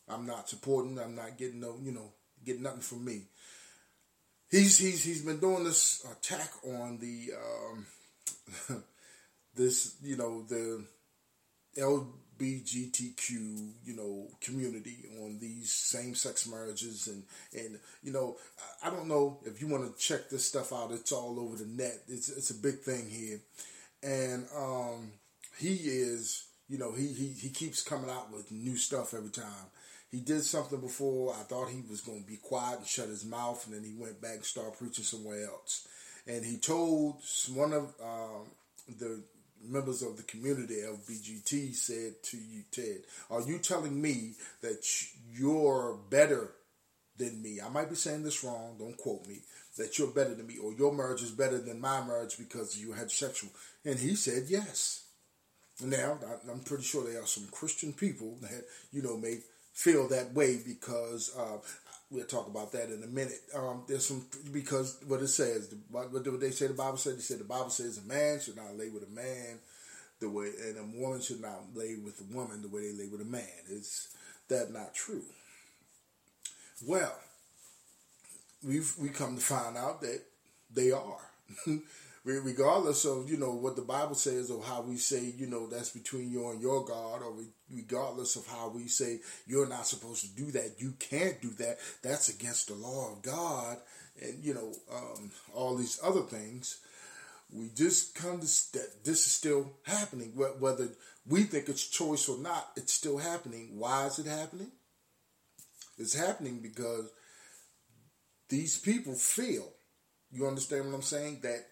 I'm 0.09 0.27
not 0.27 0.49
supporting. 0.49 0.99
I'm 0.99 1.17
not 1.17 1.39
getting 1.39 1.61
no. 1.61 1.77
You 1.83 1.93
know, 1.93 2.13
getting 2.45 2.63
nothing 2.63 2.81
from 2.81 3.05
me. 3.05 3.23
He's 4.51 4.79
he's 4.79 5.03
he's 5.05 5.23
been 5.23 5.41
doing 5.41 5.65
this 5.65 6.05
attack 6.11 6.51
on 6.65 6.99
the 6.99 7.33
um, 7.37 8.85
this 9.55 9.97
you 10.03 10.17
know 10.17 10.43
the 10.43 10.85
LBGTQ, 12.41 13.31
you 13.85 13.97
know, 13.97 14.29
community 14.41 14.97
on 15.23 15.39
these 15.41 15.73
same-sex 15.73 16.49
marriages, 16.49 17.09
and 17.09 17.23
and 17.53 17.79
you 18.03 18.13
know, 18.13 18.37
I 18.83 18.91
don't 18.91 19.09
know 19.09 19.39
if 19.45 19.61
you 19.61 19.69
want 19.69 19.85
to 19.85 20.03
check 20.03 20.31
this 20.31 20.47
stuff 20.47 20.73
out. 20.73 20.93
It's 20.93 21.13
all 21.13 21.39
over 21.39 21.57
the 21.57 21.67
net. 21.67 22.03
It's 22.09 22.29
it's 22.29 22.51
a 22.51 22.55
big 22.55 22.81
thing 22.81 23.09
here, 23.09 23.41
and 24.03 24.47
um, 24.57 25.13
he 25.59 25.75
is, 25.75 26.45
you 26.69 26.79
know, 26.79 26.93
he 26.93 27.09
he 27.09 27.29
he 27.29 27.51
keeps 27.51 27.83
coming 27.83 28.11
out 28.11 28.33
with 28.33 28.51
new 28.51 28.77
stuff 28.77 29.15
every 29.15 29.31
time. 29.31 29.71
He 30.11 30.21
did 30.21 30.43
something 30.43 30.81
before. 30.81 31.35
I 31.35 31.43
thought 31.45 31.69
he 31.69 31.83
was 31.89 32.01
going 32.01 32.23
to 32.23 32.29
be 32.29 32.37
quiet 32.37 32.79
and 32.79 32.87
shut 32.87 33.09
his 33.09 33.25
mouth, 33.25 33.65
and 33.67 33.75
then 33.75 33.85
he 33.85 33.95
went 33.97 34.21
back 34.21 34.37
and 34.37 34.45
started 34.45 34.77
preaching 34.77 35.05
somewhere 35.05 35.45
else. 35.45 35.87
And 36.27 36.45
he 36.45 36.59
told 36.59 37.23
one 37.55 37.73
of 37.73 37.95
um, 38.03 38.51
the 38.99 39.23
members 39.63 40.03
of 40.03 40.17
the 40.17 40.23
community 40.25 40.77
LBGT 40.77 41.75
said 41.75 42.23
to 42.23 42.37
you, 42.37 42.63
Ted, 42.71 43.03
are 43.31 43.43
you 43.43 43.59
telling 43.59 44.01
me 44.01 44.35
that 44.63 44.87
you're 45.33 45.99
better 46.11 46.53
than 47.17 47.43
me? 47.43 47.61
I 47.61 47.69
might 47.69 47.91
be 47.91 47.97
saying 47.97 48.23
this 48.23 48.43
wrong, 48.45 48.77
don't 48.79 48.97
quote 48.97 49.27
me, 49.27 49.41
that 49.77 49.99
you're 49.99 50.09
better 50.09 50.35
than 50.35 50.47
me 50.47 50.59
or 50.59 50.73
your 50.73 50.93
marriage 50.93 51.23
is 51.23 51.31
better 51.31 51.59
than 51.59 51.81
my 51.81 52.05
marriage 52.05 52.39
because 52.39 52.79
you 52.79 52.93
had 52.93 53.11
sexual. 53.11 53.51
And 53.85 53.99
he 53.99 54.15
said 54.15 54.45
yes. 54.49 55.05
Now, 55.83 56.19
I'm 56.51 56.61
pretty 56.61 56.85
sure 56.85 57.05
there 57.05 57.23
are 57.23 57.27
some 57.27 57.47
Christian 57.51 57.93
people 57.93 58.37
that, 58.43 58.65
you 58.93 59.03
know, 59.03 59.17
may 59.17 59.39
feel 59.73 60.09
that 60.09 60.35
way 60.35 60.59
because 60.65 61.35
uh, 61.39 61.57
we'll 62.11 62.25
talk 62.27 62.49
about 62.49 62.73
that 62.73 62.91
in 62.91 63.03
a 63.03 63.07
minute. 63.07 63.41
Um, 63.55 63.85
there's 63.89 64.07
some 64.07 64.27
because 64.53 64.99
what 65.07 65.21
it 65.21 65.29
says, 65.29 65.73
what, 65.91 66.13
they 66.41 66.51
say 66.51 66.67
the 66.67 66.75
Bible 66.75 66.97
said. 66.97 67.17
They 67.17 67.21
said 67.21 67.41
the 67.41 67.45
Bible 67.45 67.71
says 67.71 67.99
a 67.99 68.03
man 68.03 68.41
should 68.41 68.57
not 68.57 68.77
lay 68.77 68.89
with 68.89 69.05
a 69.05 69.15
man 69.15 69.59
the 70.21 70.29
way, 70.29 70.51
and 70.63 70.79
a 70.79 71.01
woman 71.01 71.21
should 71.21 71.41
not 71.41 71.75
lay 71.75 71.97
with 71.97 72.21
a 72.21 72.35
woman 72.35 72.63
the 72.63 72.69
way 72.69 72.93
they 72.93 73.05
lay 73.05 73.09
with 73.09 73.21
a 73.21 73.25
man. 73.25 73.43
Is 73.69 74.09
that 74.49 74.73
not 74.73 74.95
true? 74.95 75.23
Well, 76.87 77.15
we've 78.67 78.93
we 78.99 79.09
come 79.09 79.37
to 79.37 79.43
find 79.43 79.77
out 79.77 80.01
that 80.03 80.23
they 80.73 80.91
are. 80.93 81.31
regardless 82.25 83.05
of 83.05 83.31
you 83.31 83.37
know 83.37 83.53
what 83.53 83.77
the 83.77 83.83
Bible 83.83 84.15
says 84.15 84.51
or 84.51 84.63
how 84.63 84.83
we 84.83 84.97
say 84.97 85.33
you 85.37 85.47
know 85.47 85.67
that's 85.67 85.91
between 85.91 86.31
you 86.31 86.51
and 86.51 86.61
your 86.61 86.85
God, 86.85 87.23
or 87.23 87.35
regardless 87.73 88.37
of 88.37 88.47
how 88.47 88.69
we 88.69 88.89
say 88.89 89.21
you're 89.47 89.69
not 89.69 89.87
supposed 89.87 90.23
to 90.23 90.37
do 90.37 90.51
that, 90.53 90.77
you 90.79 90.95
can't 90.99 91.41
do 91.41 91.51
that. 91.59 91.79
That's 92.03 92.29
against 92.29 92.69
the 92.69 92.75
law 92.75 93.13
of 93.13 93.23
God, 93.23 93.79
and 94.21 94.45
you 94.45 94.55
know 94.55 94.73
um, 94.95 95.31
all 95.55 95.77
these 95.77 96.01
other 96.03 96.23
things. 96.23 96.81
We 97.53 97.69
just 97.75 98.15
come 98.15 98.39
to 98.41 98.47
that 98.47 99.05
this 99.05 99.27
is 99.27 99.33
still 99.33 99.73
happening, 99.83 100.33
whether 100.37 100.89
we 101.27 101.43
think 101.43 101.69
it's 101.69 101.89
choice 101.89 102.29
or 102.29 102.39
not. 102.39 102.71
It's 102.77 102.93
still 102.93 103.19
happening. 103.19 103.71
Why 103.77 104.07
is 104.07 104.21
it 104.21 104.27
happening? 104.27 104.71
It's 105.99 106.15
happening 106.15 106.61
because 106.63 107.11
these 108.49 108.79
people 108.79 109.15
feel. 109.15 109.69
You 110.33 110.47
understand 110.47 110.87
what 110.87 110.95
I'm 110.95 111.03
saying? 111.03 111.41
That 111.43 111.67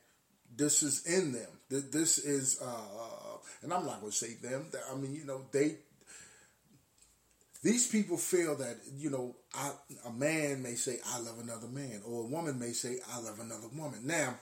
this 0.58 0.82
is 0.82 1.06
in 1.06 1.32
them. 1.32 1.48
This 1.70 2.18
is, 2.18 2.60
uh, 2.60 3.38
and 3.62 3.72
I'm 3.72 3.86
not 3.86 4.00
going 4.00 4.12
to 4.12 4.16
say 4.16 4.34
them. 4.34 4.66
I 4.92 4.96
mean, 4.96 5.14
you 5.14 5.24
know, 5.24 5.42
they. 5.52 5.76
These 7.60 7.88
people 7.88 8.16
feel 8.16 8.54
that 8.56 8.76
you 8.96 9.10
know, 9.10 9.34
I, 9.52 9.72
a 10.06 10.12
man 10.12 10.62
may 10.62 10.74
say, 10.74 10.98
"I 11.06 11.18
love 11.18 11.40
another 11.40 11.66
man," 11.66 12.02
or 12.06 12.22
a 12.22 12.26
woman 12.26 12.58
may 12.58 12.70
say, 12.70 12.98
"I 13.12 13.20
love 13.20 13.40
another 13.40 13.66
woman." 13.74 14.00
Now, 14.04 14.34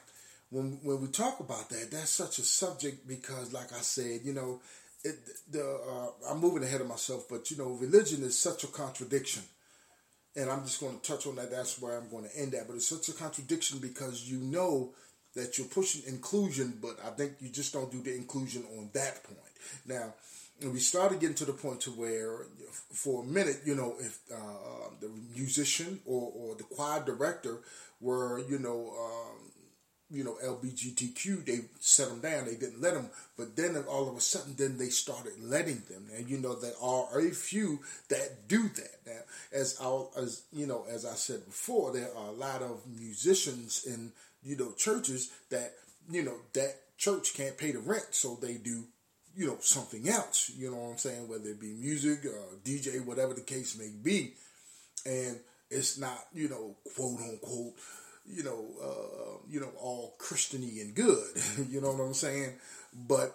when 0.50 0.78
when 0.82 1.00
we 1.00 1.08
talk 1.08 1.40
about 1.40 1.70
that, 1.70 1.90
that's 1.90 2.10
such 2.10 2.38
a 2.38 2.42
subject 2.42 3.08
because, 3.08 3.54
like 3.54 3.72
I 3.72 3.80
said, 3.80 4.20
you 4.22 4.34
know, 4.34 4.60
it, 5.02 5.16
the 5.50 5.64
uh, 5.64 6.30
I'm 6.30 6.40
moving 6.40 6.62
ahead 6.62 6.82
of 6.82 6.88
myself, 6.88 7.26
but 7.28 7.50
you 7.50 7.56
know, 7.56 7.70
religion 7.70 8.22
is 8.22 8.38
such 8.38 8.64
a 8.64 8.68
contradiction, 8.68 9.44
and 10.36 10.50
I'm 10.50 10.64
just 10.64 10.80
going 10.80 10.98
to 11.00 11.02
touch 11.02 11.26
on 11.26 11.36
that. 11.36 11.50
That's 11.50 11.80
where 11.80 11.96
I'm 11.96 12.10
going 12.10 12.28
to 12.28 12.36
end 12.38 12.54
at. 12.54 12.66
But 12.66 12.76
it's 12.76 12.88
such 12.88 13.08
a 13.08 13.12
contradiction 13.12 13.78
because 13.78 14.30
you 14.30 14.40
know 14.40 14.92
that 15.36 15.56
you're 15.56 15.68
pushing 15.68 16.02
inclusion, 16.06 16.78
but 16.82 16.96
I 17.06 17.10
think 17.10 17.34
you 17.40 17.50
just 17.50 17.72
don't 17.72 17.90
do 17.90 18.02
the 18.02 18.14
inclusion 18.14 18.64
on 18.76 18.90
that 18.94 19.22
point. 19.22 19.38
Now, 19.86 20.14
we 20.62 20.80
started 20.80 21.20
getting 21.20 21.36
to 21.36 21.44
the 21.44 21.52
point 21.52 21.82
to 21.82 21.90
where, 21.90 22.46
for 22.92 23.22
a 23.22 23.26
minute, 23.26 23.60
you 23.64 23.74
know, 23.74 23.94
if 24.00 24.18
uh, 24.32 24.90
the 25.00 25.10
musician 25.34 26.00
or, 26.06 26.32
or 26.34 26.56
the 26.56 26.64
choir 26.64 27.04
director 27.04 27.58
were, 28.00 28.40
you 28.48 28.58
know, 28.58 28.94
um, 28.98 29.52
you 30.10 30.22
know, 30.22 30.36
LBGTQ, 30.44 31.44
they 31.44 31.60
set 31.80 32.08
them 32.08 32.20
down. 32.20 32.46
They 32.46 32.54
didn't 32.54 32.80
let 32.80 32.94
them, 32.94 33.10
but 33.36 33.56
then 33.56 33.76
all 33.88 34.08
of 34.08 34.16
a 34.16 34.20
sudden, 34.20 34.54
then 34.56 34.78
they 34.78 34.88
started 34.88 35.32
letting 35.42 35.82
them. 35.88 36.06
And 36.16 36.28
you 36.28 36.38
know, 36.38 36.54
there 36.54 36.72
are 36.80 37.18
a 37.18 37.30
few 37.30 37.80
that 38.08 38.46
do 38.48 38.68
that. 38.68 39.00
Now, 39.06 39.20
as 39.52 39.76
I, 39.80 40.20
as 40.20 40.42
you 40.52 40.66
know, 40.66 40.84
as 40.88 41.04
I 41.04 41.14
said 41.14 41.44
before, 41.44 41.92
there 41.92 42.10
are 42.16 42.28
a 42.28 42.32
lot 42.32 42.62
of 42.62 42.82
musicians 42.86 43.84
in 43.84 44.12
you 44.46 44.56
know, 44.56 44.72
churches 44.76 45.30
that, 45.50 45.74
you 46.08 46.22
know, 46.22 46.36
that 46.54 46.76
church 46.96 47.34
can't 47.34 47.58
pay 47.58 47.72
the 47.72 47.80
rent, 47.80 48.06
so 48.12 48.38
they 48.40 48.54
do, 48.54 48.84
you 49.36 49.46
know, 49.48 49.56
something 49.60 50.08
else. 50.08 50.52
You 50.56 50.70
know 50.70 50.76
what 50.76 50.90
I'm 50.92 50.98
saying? 50.98 51.28
Whether 51.28 51.50
it 51.50 51.60
be 51.60 51.72
music, 51.72 52.20
uh, 52.24 52.54
DJ, 52.64 53.04
whatever 53.04 53.34
the 53.34 53.40
case 53.40 53.76
may 53.76 53.90
be. 54.02 54.34
And 55.04 55.40
it's 55.68 55.98
not, 55.98 56.26
you 56.32 56.48
know, 56.48 56.76
quote 56.94 57.20
unquote, 57.20 57.74
you 58.28 58.42
know, 58.42 58.64
uh, 58.82 59.38
you 59.48 59.60
know, 59.60 59.70
all 59.78 60.16
Christiany 60.18 60.80
and 60.80 60.94
good. 60.94 61.26
you 61.70 61.80
know 61.80 61.92
what 61.92 62.04
I'm 62.04 62.14
saying? 62.14 62.52
But 62.94 63.34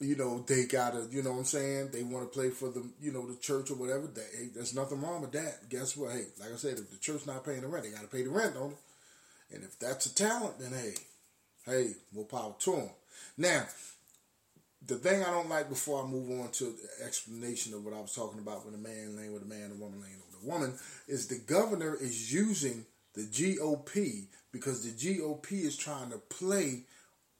you 0.00 0.14
know, 0.14 0.44
they 0.46 0.64
gotta, 0.66 1.08
you 1.10 1.22
know 1.22 1.32
what 1.32 1.38
I'm 1.38 1.44
saying? 1.44 1.90
They 1.92 2.04
want 2.04 2.30
to 2.30 2.38
play 2.38 2.50
for 2.50 2.68
the, 2.68 2.88
you 3.00 3.12
know, 3.12 3.26
the 3.26 3.36
church 3.36 3.70
or 3.70 3.74
whatever. 3.74 4.06
That, 4.06 4.26
hey, 4.36 4.48
there's 4.54 4.74
nothing 4.74 5.02
wrong 5.02 5.22
with 5.22 5.32
that. 5.32 5.68
Guess 5.68 5.96
what? 5.96 6.12
Hey, 6.12 6.26
like 6.38 6.52
I 6.52 6.56
said, 6.56 6.78
if 6.78 6.90
the 6.90 6.98
church 6.98 7.26
not 7.26 7.44
paying 7.44 7.62
the 7.62 7.66
rent, 7.66 7.84
they 7.84 7.90
gotta 7.90 8.06
pay 8.06 8.22
the 8.22 8.30
rent, 8.30 8.54
don't 8.54 8.70
they? 8.70 9.56
And 9.56 9.64
if 9.64 9.78
that's 9.78 10.06
a 10.06 10.14
talent, 10.14 10.58
then 10.60 10.72
hey, 10.72 10.94
hey, 11.66 11.92
more 12.14 12.24
power 12.24 12.54
to 12.60 12.72
them. 12.72 12.90
Now, 13.36 13.66
the 14.86 14.96
thing 14.96 15.22
I 15.22 15.30
don't 15.30 15.48
like 15.48 15.68
before 15.68 16.04
I 16.04 16.06
move 16.06 16.30
on 16.40 16.50
to 16.52 16.64
the 16.64 17.04
explanation 17.04 17.74
of 17.74 17.84
what 17.84 17.94
I 17.94 18.00
was 18.00 18.14
talking 18.14 18.38
about 18.38 18.64
with 18.64 18.74
a 18.74 18.78
man 18.78 19.16
laying 19.16 19.32
with 19.32 19.42
a 19.42 19.46
man, 19.46 19.72
a 19.72 19.82
woman 19.82 20.00
laying 20.00 20.16
with 20.16 20.42
a 20.42 20.46
woman, 20.46 20.78
is 21.08 21.26
the 21.26 21.38
governor 21.38 21.96
is 21.96 22.32
using 22.32 22.86
the 23.18 23.24
GOP 23.24 24.26
because 24.52 24.84
the 24.84 24.90
GOP 24.90 25.52
is 25.64 25.76
trying 25.76 26.10
to 26.10 26.18
play 26.18 26.84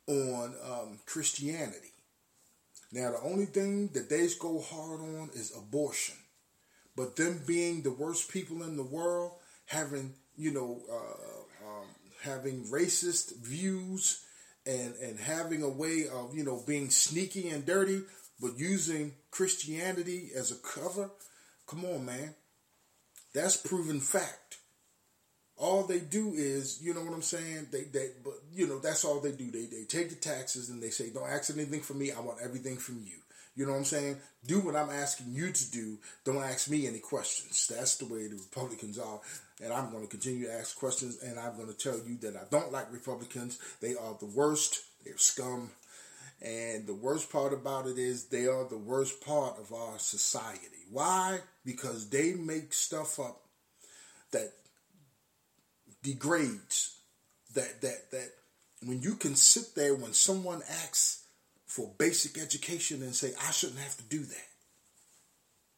on 0.08 0.54
um, 0.68 0.98
Christianity. 1.06 1.92
Now, 2.92 3.12
the 3.12 3.20
only 3.20 3.46
thing 3.46 3.88
that 3.94 4.10
they 4.10 4.26
go 4.40 4.60
hard 4.60 5.00
on 5.00 5.30
is 5.34 5.56
abortion. 5.56 6.16
But 6.96 7.16
them 7.16 7.42
being 7.46 7.82
the 7.82 7.92
worst 7.92 8.30
people 8.30 8.62
in 8.62 8.76
the 8.76 8.82
world, 8.82 9.32
having, 9.66 10.14
you 10.36 10.52
know, 10.52 10.80
uh, 10.90 11.38
having 12.22 12.64
racist 12.64 13.36
views 13.36 14.24
and 14.66 14.94
and 14.96 15.18
having 15.18 15.62
a 15.62 15.68
way 15.68 16.06
of 16.12 16.34
you 16.34 16.44
know 16.44 16.62
being 16.66 16.90
sneaky 16.90 17.48
and 17.48 17.64
dirty, 17.64 18.02
but 18.40 18.58
using 18.58 19.14
Christianity 19.30 20.30
as 20.36 20.50
a 20.50 20.56
cover. 20.56 21.10
Come 21.66 21.84
on, 21.84 22.04
man, 22.04 22.34
that's 23.34 23.56
proven 23.56 24.00
fact. 24.00 24.47
All 25.58 25.82
they 25.82 25.98
do 25.98 26.34
is, 26.34 26.80
you 26.80 26.94
know 26.94 27.02
what 27.02 27.12
I'm 27.12 27.22
saying? 27.22 27.66
They, 27.72 27.82
they, 27.82 28.10
but 28.24 28.34
you 28.54 28.68
know, 28.68 28.78
that's 28.78 29.04
all 29.04 29.20
they 29.20 29.32
do. 29.32 29.50
They, 29.50 29.66
they 29.66 29.84
take 29.84 30.08
the 30.08 30.16
taxes 30.16 30.70
and 30.70 30.82
they 30.82 30.90
say, 30.90 31.10
"Don't 31.10 31.28
ask 31.28 31.50
anything 31.52 31.80
from 31.80 31.98
me. 31.98 32.12
I 32.12 32.20
want 32.20 32.38
everything 32.42 32.76
from 32.76 33.02
you." 33.04 33.16
You 33.58 33.66
know 33.66 33.72
what 33.72 33.78
I'm 33.78 33.84
saying? 33.86 34.18
Do 34.46 34.60
what 34.60 34.76
I'm 34.76 34.90
asking 34.90 35.32
you 35.32 35.50
to 35.50 35.70
do. 35.72 35.98
Don't 36.24 36.36
ask 36.36 36.70
me 36.70 36.86
any 36.86 37.00
questions. 37.00 37.66
That's 37.66 37.96
the 37.96 38.04
way 38.04 38.28
the 38.28 38.36
Republicans 38.36 39.00
are. 39.00 39.18
And 39.60 39.72
I'm 39.72 39.90
going 39.90 40.04
to 40.04 40.08
continue 40.08 40.46
to 40.46 40.54
ask 40.54 40.78
questions. 40.78 41.20
And 41.24 41.40
I'm 41.40 41.56
going 41.56 41.66
to 41.66 41.76
tell 41.76 41.98
you 42.06 42.18
that 42.18 42.36
I 42.36 42.44
don't 42.52 42.70
like 42.70 42.92
Republicans. 42.92 43.58
They 43.80 43.96
are 43.96 44.16
the 44.20 44.26
worst. 44.26 44.84
They're 45.04 45.18
scum. 45.18 45.72
And 46.40 46.86
the 46.86 46.94
worst 46.94 47.32
part 47.32 47.52
about 47.52 47.88
it 47.88 47.98
is 47.98 48.26
they 48.26 48.46
are 48.46 48.64
the 48.64 48.78
worst 48.78 49.20
part 49.26 49.58
of 49.58 49.72
our 49.72 49.98
society. 49.98 50.86
Why? 50.92 51.40
Because 51.64 52.08
they 52.10 52.34
make 52.34 52.72
stuff 52.72 53.18
up 53.18 53.40
that 54.30 54.52
degrades. 56.02 56.94
That 57.54 57.80
that 57.80 58.10
that 58.10 58.30
when 58.84 59.02
you 59.02 59.14
can 59.14 59.34
sit 59.34 59.74
there 59.74 59.94
when 59.94 60.12
someone 60.12 60.62
asks 60.84 61.24
for 61.68 61.90
basic 61.98 62.38
education 62.38 63.02
and 63.02 63.14
say, 63.14 63.32
I 63.46 63.50
shouldn't 63.50 63.80
have 63.80 63.96
to 63.96 64.02
do 64.04 64.20
that. 64.20 64.46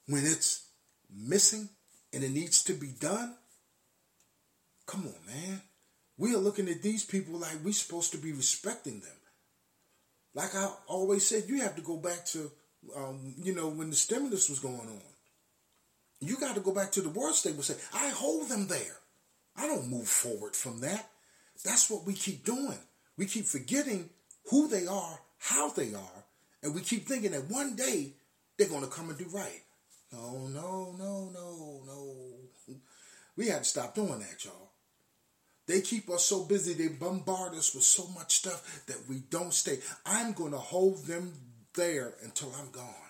When 0.07 0.25
it's 0.25 0.67
missing 1.13 1.69
and 2.13 2.23
it 2.23 2.31
needs 2.31 2.63
to 2.65 2.73
be 2.73 2.93
done, 3.01 3.35
come 4.87 5.07
on, 5.07 5.35
man. 5.35 5.63
We 6.17 6.35
are 6.35 6.39
looking 6.39 6.69
at 6.69 6.83
these 6.83 7.05
people 7.05 7.39
like 7.39 7.57
we're 7.65 7.73
supposed 7.73 8.13
to 8.13 8.19
be 8.19 8.33
respecting 8.33 9.01
them. 9.01 9.17
Like 10.35 10.55
I 10.55 10.71
always 10.87 11.27
said, 11.27 11.45
you 11.49 11.63
have 11.63 11.75
to 11.77 11.83
go 11.83 11.97
back 11.97 12.25
to, 12.27 12.51
um, 12.97 13.35
you 13.43 13.55
know, 13.55 13.69
when 13.69 13.91
the 13.91 13.97
stimulus 13.97 14.49
was 14.49 14.61
going 14.61 14.77
on. 14.77 15.01
You 16.21 16.37
got 16.37 16.55
to 16.55 16.61
go 16.61 16.73
back 16.73 16.93
to 16.93 17.01
the 17.01 17.09
words 17.09 17.43
they 17.43 17.53
would 17.53 17.65
say, 17.65 17.77
I 17.95 18.11
hold 18.11 18.49
them 18.49 18.69
there. 18.69 19.00
I 19.61 19.67
don't 19.67 19.91
move 19.91 20.09
forward 20.09 20.57
from 20.57 20.81
that. 20.81 21.11
That's 21.65 21.91
what 21.91 22.07
we 22.07 22.15
keep 22.15 22.45
doing. 22.45 22.79
We 23.19 23.27
keep 23.27 23.45
forgetting 23.45 24.09
who 24.51 24.69
they 24.69 24.87
are 24.87 25.21
how 25.41 25.71
they 25.71 25.95
are, 25.95 26.25
and 26.63 26.75
we 26.75 26.83
keep 26.83 27.09
thinking 27.09 27.33
that 27.33 27.51
one 27.51 27.75
day 27.75 28.13
they're 28.57 28.69
going 28.69 28.83
to 28.83 28.91
come 28.91 29.09
and 29.09 29.19
do 29.19 29.27
right. 29.33 29.63
No, 30.13 30.49
no, 30.49 30.95
no, 30.99 31.31
no, 31.33 31.81
no. 31.87 32.17
We 33.37 33.49
have 33.49 33.61
to 33.61 33.65
stop 33.65 33.95
doing 33.95 34.19
that, 34.19 34.45
y'all. 34.45 34.71
They 35.67 35.81
keep 35.81 36.11
us 36.11 36.25
so 36.25 36.45
busy, 36.45 36.75
they 36.75 36.89
bombard 36.89 37.55
us 37.55 37.75
with 37.75 37.85
so 37.85 38.07
much 38.09 38.37
stuff 38.37 38.85
that 38.87 39.09
we 39.09 39.23
don't 39.31 39.55
stay. 39.55 39.79
I'm 40.05 40.33
going 40.33 40.53
to 40.53 40.59
hold 40.59 41.07
them 41.07 41.33
there 41.75 42.13
until 42.23 42.53
I'm 42.59 42.71
gone. 42.71 43.10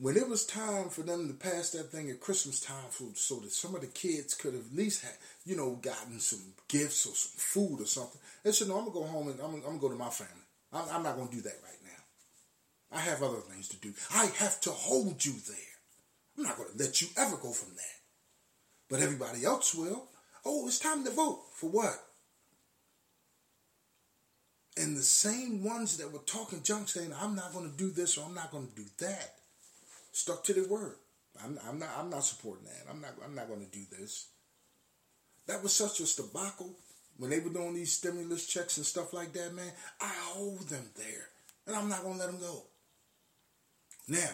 When 0.00 0.16
it 0.16 0.28
was 0.28 0.46
time 0.46 0.90
for 0.90 1.02
them 1.02 1.26
to 1.26 1.34
pass 1.34 1.70
that 1.70 1.90
thing 1.90 2.08
at 2.08 2.20
Christmas 2.20 2.60
time 2.60 2.88
for, 2.90 3.08
so 3.14 3.40
that 3.40 3.50
some 3.50 3.74
of 3.74 3.80
the 3.80 3.88
kids 3.88 4.34
could 4.34 4.54
have 4.54 4.66
at 4.70 4.76
least 4.76 5.02
had, 5.02 5.14
you 5.44 5.56
know, 5.56 5.74
gotten 5.82 6.20
some 6.20 6.54
gifts 6.68 7.04
or 7.04 7.14
some 7.14 7.32
food 7.36 7.80
or 7.80 7.86
something, 7.86 8.20
they 8.44 8.52
said, 8.52 8.68
no, 8.68 8.78
I'm 8.78 8.84
going 8.84 8.92
to 8.92 9.00
go 9.00 9.06
home 9.06 9.28
and 9.28 9.40
I'm, 9.40 9.54
I'm 9.56 9.60
going 9.60 9.74
to 9.74 9.80
go 9.80 9.88
to 9.88 9.96
my 9.96 10.10
family. 10.10 10.32
I'm, 10.72 10.84
I'm 10.92 11.02
not 11.02 11.16
going 11.16 11.28
to 11.28 11.34
do 11.34 11.42
that 11.42 11.58
right 11.64 11.82
now. 11.84 12.96
I 12.96 13.00
have 13.00 13.22
other 13.24 13.40
things 13.40 13.68
to 13.68 13.76
do. 13.76 13.92
I 14.14 14.26
have 14.38 14.60
to 14.62 14.70
hold 14.70 15.24
you 15.24 15.34
there. 15.48 15.56
I'm 16.36 16.44
not 16.44 16.56
going 16.56 16.70
to 16.70 16.78
let 16.78 17.02
you 17.02 17.08
ever 17.16 17.36
go 17.36 17.50
from 17.50 17.74
that. 17.74 17.98
But 18.88 19.00
everybody 19.00 19.44
else 19.44 19.74
will. 19.74 20.08
Oh, 20.44 20.66
it's 20.68 20.78
time 20.78 21.04
to 21.04 21.10
vote. 21.10 21.40
For 21.54 21.68
what? 21.68 21.94
And 24.76 24.96
the 24.96 25.02
same 25.02 25.64
ones 25.64 25.96
that 25.96 26.12
were 26.12 26.20
talking 26.20 26.62
junk 26.62 26.88
saying, 26.88 27.12
I'm 27.20 27.34
not 27.34 27.52
going 27.52 27.68
to 27.68 27.76
do 27.76 27.90
this 27.90 28.16
or 28.16 28.26
I'm 28.26 28.34
not 28.34 28.52
going 28.52 28.68
to 28.68 28.74
do 28.76 28.86
that, 29.00 29.34
stuck 30.18 30.44
to 30.44 30.54
their 30.54 30.68
word. 30.68 30.96
I'm, 31.42 31.58
I'm, 31.68 31.78
not, 31.78 31.88
I'm 31.96 32.10
not 32.10 32.24
supporting 32.24 32.64
that. 32.64 32.90
I'm 32.90 33.00
not, 33.00 33.10
I'm 33.24 33.34
not 33.34 33.48
going 33.48 33.64
to 33.64 33.70
do 33.70 33.84
this. 33.98 34.28
That 35.46 35.62
was 35.62 35.72
such 35.72 36.00
a 36.00 36.16
debacle 36.16 36.74
when 37.16 37.30
they 37.30 37.40
were 37.40 37.50
doing 37.50 37.74
these 37.74 37.92
stimulus 37.92 38.46
checks 38.46 38.76
and 38.76 38.86
stuff 38.86 39.12
like 39.12 39.32
that, 39.32 39.54
man. 39.54 39.70
I 40.00 40.12
hold 40.32 40.68
them 40.68 40.84
there. 40.96 41.28
And 41.66 41.76
I'm 41.76 41.88
not 41.88 42.02
going 42.02 42.14
to 42.14 42.20
let 42.20 42.30
them 42.32 42.40
go. 42.40 42.62
Now, 44.08 44.30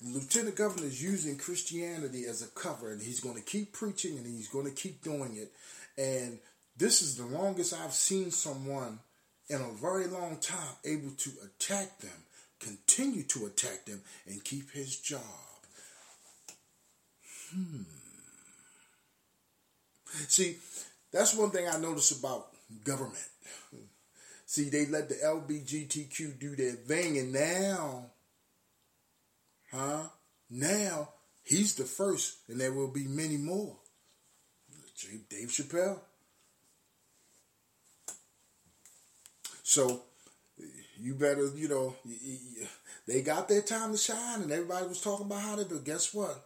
the 0.00 0.18
lieutenant 0.18 0.56
governor 0.56 0.86
is 0.86 1.02
using 1.02 1.36
Christianity 1.36 2.24
as 2.24 2.42
a 2.42 2.48
cover, 2.48 2.92
and 2.92 3.02
he's 3.02 3.20
going 3.20 3.36
to 3.36 3.42
keep 3.42 3.72
preaching 3.72 4.16
and 4.16 4.26
he's 4.26 4.48
going 4.48 4.64
to 4.64 4.72
keep 4.72 5.02
doing 5.02 5.36
it. 5.36 5.52
And 6.00 6.38
this 6.76 7.02
is 7.02 7.16
the 7.16 7.26
longest 7.26 7.74
I've 7.74 7.92
seen 7.92 8.30
someone 8.30 8.98
in 9.48 9.60
a 9.60 9.72
very 9.80 10.06
long 10.06 10.38
time 10.38 10.74
able 10.84 11.10
to 11.10 11.30
attack 11.44 11.98
them, 11.98 12.10
continue 12.62 13.24
to 13.24 13.46
attack 13.46 13.84
them, 13.84 14.00
and 14.26 14.42
keep 14.44 14.70
his 14.70 14.96
job. 14.96 15.20
Hmm. 17.52 17.82
See, 20.28 20.56
that's 21.12 21.34
one 21.34 21.50
thing 21.50 21.68
I 21.68 21.78
notice 21.78 22.10
about 22.18 22.48
government. 22.84 23.18
See, 24.46 24.68
they 24.68 24.86
let 24.86 25.08
the 25.08 25.14
LBGTQ 25.14 26.38
do 26.38 26.54
their 26.54 26.72
thing, 26.72 27.18
and 27.18 27.32
now, 27.32 28.10
huh? 29.72 30.04
Now 30.50 31.08
he's 31.42 31.74
the 31.74 31.84
first, 31.84 32.36
and 32.48 32.60
there 32.60 32.72
will 32.72 32.92
be 32.92 33.06
many 33.06 33.38
more. 33.38 33.76
Dave 35.28 35.48
Chappelle. 35.48 35.98
So 39.62 40.02
you 41.00 41.14
better, 41.14 41.48
you 41.54 41.68
know, 41.68 41.94
they 43.06 43.22
got 43.22 43.48
their 43.48 43.62
time 43.62 43.92
to 43.92 43.98
shine, 43.98 44.42
and 44.42 44.52
everybody 44.52 44.86
was 44.86 45.00
talking 45.00 45.26
about 45.26 45.40
how 45.40 45.56
they. 45.56 45.64
But 45.64 45.84
guess 45.84 46.12
what? 46.14 46.44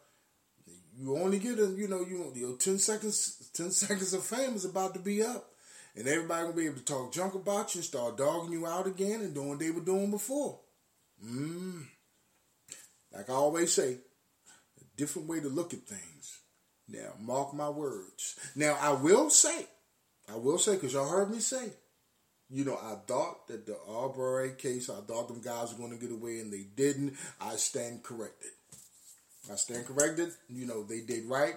You 0.98 1.18
only 1.18 1.38
get 1.38 1.58
a, 1.58 1.66
you 1.66 1.88
know, 1.88 2.00
you 2.00 2.32
your 2.34 2.56
ten 2.56 2.78
seconds, 2.78 3.50
ten 3.52 3.70
seconds 3.72 4.14
of 4.14 4.24
fame 4.24 4.54
is 4.54 4.64
about 4.64 4.94
to 4.94 5.00
be 5.00 5.22
up, 5.22 5.50
and 5.94 6.06
everybody 6.06 6.44
gonna 6.44 6.56
be 6.56 6.66
able 6.66 6.78
to 6.78 6.84
talk 6.84 7.12
junk 7.12 7.34
about 7.34 7.74
you, 7.74 7.80
and 7.80 7.84
start 7.84 8.16
dogging 8.16 8.52
you 8.52 8.66
out 8.66 8.86
again, 8.86 9.20
and 9.20 9.34
doing 9.34 9.50
what 9.50 9.58
they 9.58 9.70
were 9.70 9.80
doing 9.80 10.10
before. 10.10 10.58
Mm. 11.24 11.84
Like 13.12 13.30
I 13.30 13.34
always 13.34 13.72
say, 13.72 13.94
a 13.94 14.84
different 14.96 15.28
way 15.28 15.40
to 15.40 15.48
look 15.48 15.74
at 15.74 15.80
things. 15.80 16.40
Now, 16.88 17.14
mark 17.20 17.52
my 17.52 17.68
words. 17.68 18.38
Now, 18.54 18.78
I 18.80 18.92
will 18.92 19.28
say, 19.28 19.66
I 20.32 20.36
will 20.36 20.58
say, 20.58 20.74
because 20.74 20.92
y'all 20.92 21.08
heard 21.08 21.30
me 21.30 21.40
say, 21.40 21.70
you 22.50 22.64
know, 22.64 22.76
I 22.76 22.96
thought 23.06 23.48
that 23.48 23.66
the 23.66 23.76
Arbery 23.88 24.52
case, 24.56 24.88
I 24.88 25.00
thought 25.00 25.28
them 25.28 25.40
guys 25.40 25.72
were 25.72 25.78
going 25.86 25.98
to 25.98 26.04
get 26.04 26.14
away, 26.14 26.38
and 26.38 26.52
they 26.52 26.66
didn't. 26.76 27.14
I 27.40 27.56
stand 27.56 28.02
corrected. 28.02 28.50
I 29.50 29.56
stand 29.56 29.86
corrected. 29.86 30.30
You 30.48 30.66
know, 30.66 30.84
they 30.84 31.00
did 31.00 31.24
right. 31.26 31.54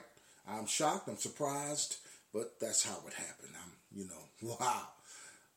I'm 0.48 0.66
shocked. 0.66 1.08
I'm 1.08 1.18
surprised, 1.18 1.98
but 2.34 2.60
that's 2.60 2.84
how 2.84 2.98
it 3.08 3.14
happened. 3.14 3.54
I'm, 3.56 4.00
you 4.00 4.08
know, 4.08 4.56
wow, 4.60 4.88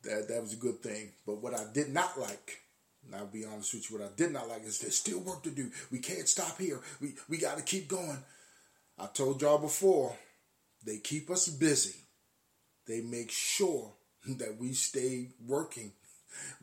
that 0.05 0.29
that 0.29 0.43
was 0.43 0.53
a 0.53 0.57
good 0.57 0.83
thing. 0.83 1.13
But 1.27 1.43
what 1.43 1.55
I 1.59 1.65
did 1.73 1.89
not 1.89 2.19
like, 2.21 2.59
and 3.07 3.15
I'll 3.15 3.27
be 3.27 3.47
honest 3.47 3.73
with 3.73 3.91
you, 3.91 3.99
what 3.99 4.07
I 4.07 4.11
did 4.15 4.33
not 4.33 4.49
like 4.49 4.65
is 4.65 4.81
there's 4.81 4.99
still 4.99 5.21
work 5.21 5.43
to 5.45 5.51
do. 5.51 5.71
We 5.91 5.99
can't 5.99 6.29
stop 6.29 6.59
here. 6.59 6.81
We 7.01 7.15
we 7.31 7.39
got 7.39 7.57
to 7.57 7.63
keep 7.63 7.89
going. 7.89 8.19
I 8.99 9.07
told 9.07 9.41
y'all 9.41 9.59
before, 9.59 10.15
they 10.85 10.99
keep 10.99 11.31
us 11.31 11.49
busy. 11.49 11.97
They 12.87 13.01
make 13.01 13.31
sure 13.31 13.93
that 14.27 14.57
we 14.59 14.73
stay 14.73 15.29
working. 15.47 15.93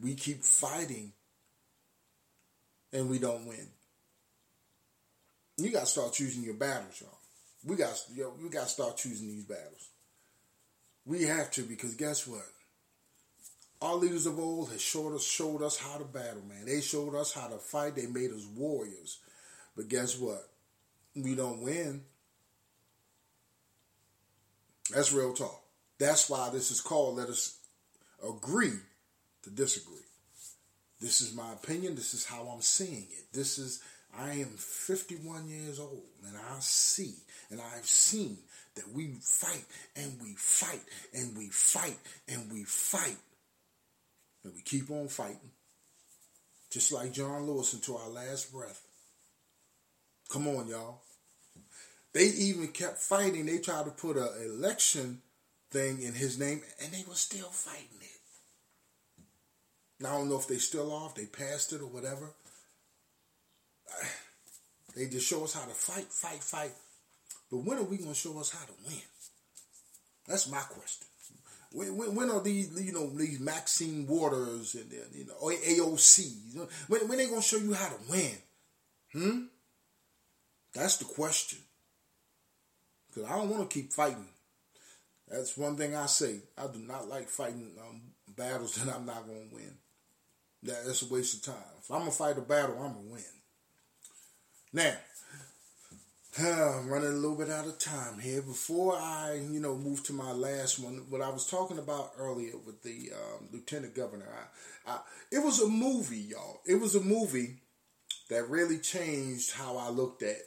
We 0.01 0.15
keep 0.15 0.43
fighting, 0.43 1.13
and 2.91 3.09
we 3.09 3.19
don't 3.19 3.45
win. 3.45 3.67
You 5.57 5.71
got 5.71 5.81
to 5.81 5.85
start 5.85 6.13
choosing 6.13 6.43
your 6.43 6.55
battles, 6.55 7.01
y'all. 7.01 7.17
We 7.65 7.75
got 7.75 8.01
yo, 8.13 8.33
we 8.41 8.49
got 8.49 8.63
to 8.63 8.69
start 8.69 8.97
choosing 8.97 9.27
these 9.27 9.43
battles. 9.43 9.89
We 11.05 11.23
have 11.23 11.51
to 11.51 11.63
because 11.63 11.95
guess 11.95 12.25
what? 12.25 12.45
Our 13.81 13.95
leaders 13.95 14.25
of 14.25 14.39
old 14.39 14.71
has 14.71 14.81
showed 14.81 15.15
us 15.15 15.23
showed 15.23 15.61
us 15.61 15.77
how 15.77 15.97
to 15.97 16.05
battle, 16.05 16.43
man. 16.47 16.65
They 16.65 16.81
showed 16.81 17.15
us 17.15 17.33
how 17.33 17.47
to 17.47 17.57
fight. 17.57 17.95
They 17.95 18.07
made 18.07 18.31
us 18.31 18.45
warriors. 18.55 19.19
But 19.75 19.87
guess 19.87 20.17
what? 20.17 20.49
We 21.15 21.35
don't 21.35 21.61
win. 21.61 22.03
That's 24.93 25.13
real 25.13 25.33
talk. 25.33 25.58
That's 25.99 26.29
why 26.29 26.49
this 26.49 26.71
is 26.71 26.81
called 26.81 27.17
Let 27.17 27.29
Us 27.29 27.57
Agree 28.25 28.79
to 29.43 29.49
Disagree. 29.49 29.97
This 31.01 31.21
is 31.21 31.35
my 31.35 31.53
opinion. 31.53 31.95
This 31.95 32.13
is 32.13 32.25
how 32.25 32.43
I'm 32.53 32.61
seeing 32.61 33.07
it. 33.11 33.33
This 33.33 33.57
is 33.57 33.81
I 34.17 34.31
am 34.33 34.47
51 34.47 35.47
years 35.47 35.79
old 35.79 36.03
and 36.25 36.35
I 36.35 36.59
see 36.59 37.13
and 37.51 37.61
I've 37.61 37.85
seen 37.85 38.37
that 38.75 38.89
we 38.91 39.17
fight 39.21 39.65
and 39.95 40.19
we 40.21 40.33
fight 40.35 40.81
and 41.13 41.37
we 41.37 41.49
fight 41.49 41.97
and 42.27 42.51
we 42.51 42.63
fight 42.63 43.17
and 44.43 44.53
we 44.53 44.61
keep 44.61 44.89
on 44.89 45.07
fighting. 45.09 45.51
Just 46.71 46.91
like 46.91 47.13
John 47.13 47.45
Lewis 47.45 47.73
until 47.73 47.97
our 47.97 48.09
last 48.09 48.51
breath. 48.51 48.81
Come 50.29 50.47
on, 50.47 50.67
y'all. 50.67 51.01
They 52.13 52.25
even 52.25 52.67
kept 52.69 52.97
fighting. 52.97 53.45
They 53.45 53.57
tried 53.57 53.85
to 53.85 53.91
put 53.91 54.17
an 54.17 54.29
election 54.43 55.21
thing 55.71 56.01
in 56.01 56.13
his 56.13 56.39
name 56.39 56.61
and 56.81 56.91
they 56.91 57.03
were 57.07 57.15
still 57.15 57.49
fighting 57.49 58.01
it. 58.01 58.19
Now, 59.99 60.15
I 60.15 60.17
don't 60.19 60.29
know 60.29 60.39
if 60.39 60.47
they 60.47 60.57
still 60.57 60.91
off, 60.91 61.15
they 61.15 61.25
passed 61.25 61.73
it 61.73 61.81
or 61.81 61.87
whatever. 61.87 62.31
They 64.95 65.05
just 65.05 65.27
show 65.27 65.43
us 65.43 65.53
how 65.53 65.61
to 65.61 65.73
fight, 65.73 66.11
fight, 66.11 66.43
fight. 66.43 66.71
But 67.51 67.59
when 67.59 67.77
are 67.77 67.83
we 67.83 67.97
going 67.97 68.09
to 68.09 68.15
show 68.15 68.37
us 68.39 68.49
how 68.49 68.65
to 68.65 68.73
win? 68.85 69.01
That's 70.27 70.49
my 70.49 70.59
question. 70.59 71.07
When, 71.71 71.95
when, 71.95 72.15
when 72.15 72.29
are 72.31 72.41
these, 72.41 72.83
you 72.83 72.91
know, 72.91 73.09
these 73.09 73.39
Maxine 73.39 74.07
Waters 74.07 74.75
and 74.75 74.91
you 75.13 75.25
know 75.25 75.35
AOC? 75.35 76.67
When 76.87 77.07
when 77.07 77.17
they 77.17 77.27
gonna 77.27 77.41
show 77.41 77.57
you 77.57 77.73
how 77.73 77.89
to 77.89 77.95
win? 78.09 78.31
Hmm. 79.13 79.39
That's 80.73 80.97
the 80.97 81.05
question. 81.05 81.59
Because 83.07 83.29
I 83.29 83.35
don't 83.35 83.49
want 83.49 83.69
to 83.69 83.73
keep 83.73 83.93
fighting. 83.93 84.27
That's 85.29 85.57
one 85.57 85.75
thing 85.75 85.95
I 85.95 86.07
say. 86.07 86.41
I 86.57 86.67
do 86.67 86.79
not 86.79 87.07
like 87.07 87.29
fighting 87.29 87.71
um, 87.87 88.01
battles 88.35 88.75
that 88.83 88.93
I'm 88.93 89.05
not 89.05 89.27
going 89.27 89.49
to 89.49 89.55
win. 89.55 89.77
That, 90.63 90.85
that's 90.85 91.03
a 91.03 91.13
waste 91.13 91.35
of 91.35 91.53
time. 91.53 91.63
If 91.79 91.91
I'm 91.91 91.99
going 91.99 92.11
to 92.11 92.17
fight 92.17 92.37
a 92.37 92.41
battle, 92.41 92.75
I'm 92.81 92.93
going 92.93 93.05
to 93.05 93.11
win. 93.11 93.23
Now, 94.73 94.93
I'm 96.39 96.89
running 96.89 97.09
a 97.09 97.13
little 97.13 97.37
bit 97.37 97.49
out 97.49 97.67
of 97.67 97.79
time 97.79 98.19
here. 98.19 98.41
Before 98.41 98.95
I, 98.95 99.39
you 99.49 99.59
know, 99.59 99.75
move 99.75 100.03
to 100.05 100.13
my 100.13 100.31
last 100.31 100.79
one, 100.79 101.05
what 101.09 101.21
I 101.21 101.29
was 101.29 101.47
talking 101.47 101.79
about 101.79 102.11
earlier 102.17 102.57
with 102.65 102.81
the 102.83 103.11
um, 103.13 103.49
lieutenant 103.51 103.95
governor, 103.95 104.27
I, 104.85 104.91
I, 104.91 104.99
it 105.31 105.43
was 105.43 105.61
a 105.61 105.67
movie, 105.67 106.17
y'all. 106.17 106.61
It 106.65 106.75
was 106.75 106.95
a 106.95 107.01
movie 107.01 107.57
that 108.29 108.49
really 108.49 108.77
changed 108.77 109.53
how 109.53 109.77
I 109.77 109.89
looked 109.89 110.23
at, 110.23 110.37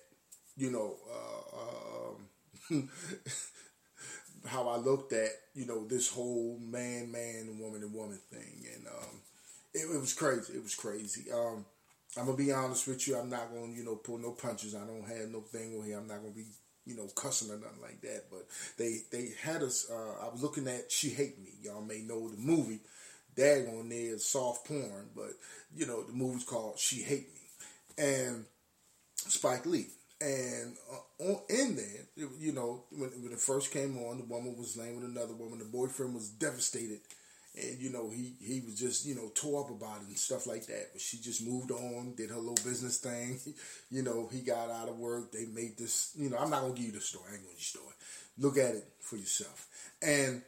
you 0.57 0.71
know, 0.71 0.97
uh, 1.11 2.75
um, 2.75 2.88
how 4.47 4.69
I 4.69 4.77
looked 4.77 5.13
at, 5.13 5.31
you 5.55 5.67
know, 5.67 5.87
this 5.87 6.09
whole 6.09 6.59
man, 6.61 7.13
man, 7.13 7.59
woman, 7.59 7.83
and 7.83 7.95
woman 7.95 8.19
thing, 8.31 8.67
and 8.75 8.87
um, 8.87 9.21
it, 9.75 9.95
it, 9.95 10.01
was 10.01 10.13
crazy. 10.13 10.55
It 10.55 10.63
was 10.63 10.75
crazy. 10.75 11.31
Um, 11.33 11.65
I'm 12.17 12.27
gonna 12.27 12.37
be 12.37 12.53
honest 12.53 12.87
with 12.87 13.07
you. 13.07 13.17
I'm 13.17 13.31
not 13.31 13.53
gonna, 13.53 13.73
you 13.73 13.85
know, 13.85 13.97
pull 13.97 14.19
no 14.19 14.33
punches. 14.33 14.75
I 14.75 14.87
don't 14.87 15.07
have 15.07 15.31
no 15.31 15.41
thing 15.41 15.83
here. 15.85 15.99
I'm 15.99 16.09
not 16.09 16.19
gonna 16.19 16.35
be, 16.35 16.47
you 16.85 16.97
know, 16.97 17.07
cussing 17.15 17.51
or 17.51 17.59
nothing 17.59 17.81
like 17.81 18.01
that. 18.03 18.25
But 18.31 18.47
they 18.77 18.99
they 19.11 19.31
had 19.43 19.63
us. 19.63 19.91
Uh, 19.91 20.27
I 20.27 20.29
was 20.31 20.43
looking 20.43 20.69
at 20.69 20.91
She 20.91 21.11
Hate 21.11 21.39
Me. 21.39 21.51
Y'all 21.63 21.83
may 21.83 22.01
know 22.01 22.29
the 22.29 22.37
movie. 22.37 22.81
Dag 23.35 23.67
on 23.69 23.89
there 23.89 24.15
is 24.15 24.29
soft 24.29 24.67
porn, 24.67 25.09
but 25.17 25.31
you 25.75 25.87
know 25.87 26.03
the 26.03 26.13
movie's 26.13 26.45
called 26.45 26.79
She 26.79 27.03
Hate 27.03 27.29
Me, 27.33 28.05
and 28.05 28.45
Spike 29.17 29.65
Lee. 29.65 29.89
And 30.23 30.77
uh, 30.93 31.35
in 31.49 31.75
there, 31.75 32.29
you 32.39 32.53
know, 32.53 32.85
when, 32.91 33.11
when 33.23 33.33
it 33.33 33.41
first 33.41 33.73
came 33.73 33.99
on, 33.99 34.19
the 34.19 34.25
woman 34.25 34.57
was 34.57 34.77
laying 34.77 35.01
with 35.01 35.11
another 35.11 35.35
woman. 35.35 35.59
The 35.59 35.65
boyfriend 35.65 36.15
was 36.15 36.29
devastated 36.29 37.01
and 37.55 37.79
you 37.81 37.91
know 37.91 38.09
he 38.09 38.35
he 38.41 38.61
was 38.61 38.79
just 38.79 39.05
you 39.05 39.15
know 39.15 39.31
tore 39.35 39.65
up 39.65 39.71
about 39.71 40.01
it 40.01 40.09
and 40.09 40.19
stuff 40.19 40.47
like 40.47 40.67
that. 40.67 40.89
But 40.93 41.03
she 41.03 41.19
just 41.19 41.47
moved 41.47 41.71
on, 41.71 42.15
did 42.17 42.31
her 42.31 42.37
little 42.37 42.55
business 42.55 42.99
thing. 42.99 43.39
you 43.91 44.03
know, 44.03 44.29
he 44.33 44.41
got 44.41 44.71
out 44.71 44.89
of 44.89 44.99
work. 44.99 45.33
They 45.33 45.47
made 45.47 45.77
this. 45.79 46.13
You 46.17 46.31
know, 46.31 46.39
I'm 46.39 46.51
not 46.51 46.63
gonna 46.63 46.75
give 46.75 46.87
you 46.87 46.93
the 46.93 47.01
story. 47.01 47.25
I 47.31 47.35
ain't 47.35 47.43
gonna 47.43 47.53
give 47.53 47.59
you 47.59 47.65
story. 47.65 47.95
Look 48.39 48.57
at 48.57 48.75
it 48.75 48.89
for 49.01 49.17
yourself. 49.17 49.69
And 50.01 50.43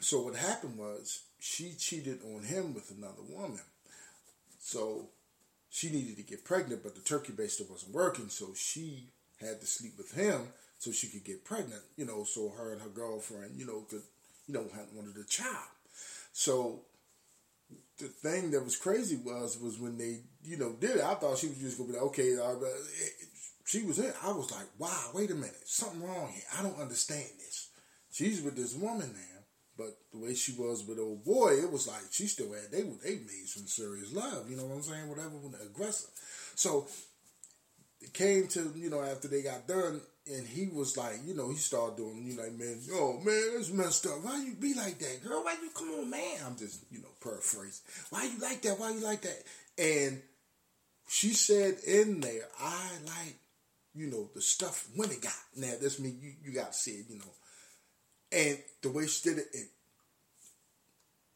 so 0.00 0.22
what 0.22 0.36
happened 0.36 0.78
was 0.78 1.22
she 1.40 1.72
cheated 1.72 2.20
on 2.34 2.44
him 2.44 2.74
with 2.74 2.90
another 2.96 3.22
woman. 3.28 3.60
So 4.60 5.08
she 5.70 5.90
needed 5.90 6.16
to 6.16 6.22
get 6.22 6.44
pregnant, 6.44 6.82
but 6.84 6.94
the 6.94 7.00
turkey 7.00 7.32
baster 7.32 7.68
wasn't 7.68 7.94
working, 7.94 8.28
so 8.28 8.54
she 8.54 9.08
had 9.44 9.60
to 9.60 9.66
sleep 9.66 9.92
with 9.96 10.12
him 10.12 10.48
so 10.78 10.92
she 10.92 11.08
could 11.08 11.24
get 11.24 11.44
pregnant. 11.44 11.82
You 11.96 12.06
know, 12.06 12.24
so 12.24 12.50
her 12.50 12.72
and 12.72 12.82
her 12.82 12.88
girlfriend, 12.88 13.58
you 13.58 13.66
know, 13.66 13.82
could 13.88 14.02
you 14.46 14.54
know 14.54 14.66
wanted 14.94 15.16
a 15.16 15.24
child. 15.24 15.72
So 16.32 16.82
the 17.98 18.08
thing 18.08 18.50
that 18.50 18.64
was 18.64 18.76
crazy 18.76 19.16
was 19.16 19.58
was 19.60 19.78
when 19.78 19.96
they 19.96 20.20
you 20.42 20.56
know 20.56 20.72
did 20.72 20.96
it. 20.96 21.04
I 21.04 21.14
thought 21.14 21.38
she 21.38 21.48
was 21.48 21.58
just 21.58 21.78
gonna 21.78 21.90
be 21.92 21.94
like, 21.94 22.06
okay, 22.08 22.36
uh, 22.36 22.54
she 23.66 23.82
was 23.82 23.98
in. 23.98 24.12
I 24.22 24.32
was 24.32 24.50
like, 24.50 24.66
wow, 24.78 25.10
wait 25.14 25.30
a 25.30 25.34
minute, 25.34 25.62
something 25.64 26.02
wrong 26.02 26.30
here. 26.32 26.42
I 26.58 26.62
don't 26.62 26.80
understand 26.80 27.28
this. 27.38 27.68
She's 28.10 28.42
with 28.42 28.56
this 28.56 28.74
woman 28.74 29.12
now, 29.12 29.40
but 29.76 29.96
the 30.12 30.18
way 30.18 30.34
she 30.34 30.52
was 30.52 30.84
with 30.84 30.98
old 30.98 31.24
boy, 31.24 31.54
it 31.54 31.70
was 31.70 31.88
like 31.88 32.02
she 32.10 32.26
still 32.26 32.52
had 32.52 32.70
they 32.70 32.82
they 32.82 33.16
made 33.16 33.46
some 33.46 33.66
serious 33.66 34.12
love. 34.12 34.50
You 34.50 34.56
know 34.56 34.66
what 34.66 34.76
I'm 34.76 34.82
saying? 34.82 35.08
Whatever, 35.08 35.30
aggressive. 35.64 36.10
So 36.54 36.86
it 38.04 38.12
came 38.12 38.46
to 38.48 38.72
you 38.76 38.90
know 38.90 39.02
after 39.02 39.28
they 39.28 39.42
got 39.42 39.66
done 39.66 40.00
and 40.26 40.46
he 40.46 40.68
was 40.68 40.96
like, 40.96 41.16
you 41.26 41.34
know, 41.34 41.50
he 41.50 41.56
started 41.56 41.98
doing, 41.98 42.24
you 42.24 42.36
know, 42.36 42.50
man, 42.52 42.78
oh 42.92 43.20
man, 43.22 43.50
it's 43.58 43.70
messed 43.70 44.06
up. 44.06 44.22
Why 44.22 44.42
you 44.42 44.54
be 44.54 44.72
like 44.72 44.98
that, 44.98 45.22
girl? 45.22 45.44
Why 45.44 45.54
you 45.62 45.68
come 45.74 45.90
on, 45.90 46.08
man? 46.08 46.38
I'm 46.46 46.56
just, 46.56 46.82
you 46.90 47.00
know, 47.00 47.08
paraphrasing. 47.22 47.84
Why 48.10 48.24
you 48.24 48.38
like 48.40 48.62
that? 48.62 48.78
Why 48.78 48.92
you 48.92 49.00
like 49.00 49.20
that? 49.22 49.42
And 49.76 50.22
she 51.08 51.28
said 51.30 51.76
in 51.86 52.20
there, 52.20 52.48
I 52.58 52.88
like, 53.04 53.36
you 53.94 54.06
know, 54.06 54.30
the 54.34 54.40
stuff 54.40 54.88
women 54.96 55.18
got. 55.20 55.32
Now 55.56 55.74
that's 55.80 56.00
me. 56.00 56.14
You 56.20 56.32
you 56.42 56.52
got 56.52 56.72
to 56.72 56.78
see 56.78 56.92
it, 56.92 57.06
you 57.10 57.18
know. 57.18 57.32
And 58.32 58.58
the 58.82 58.90
way 58.90 59.06
she 59.06 59.28
did 59.28 59.38
it, 59.38 59.46
it 59.52 59.66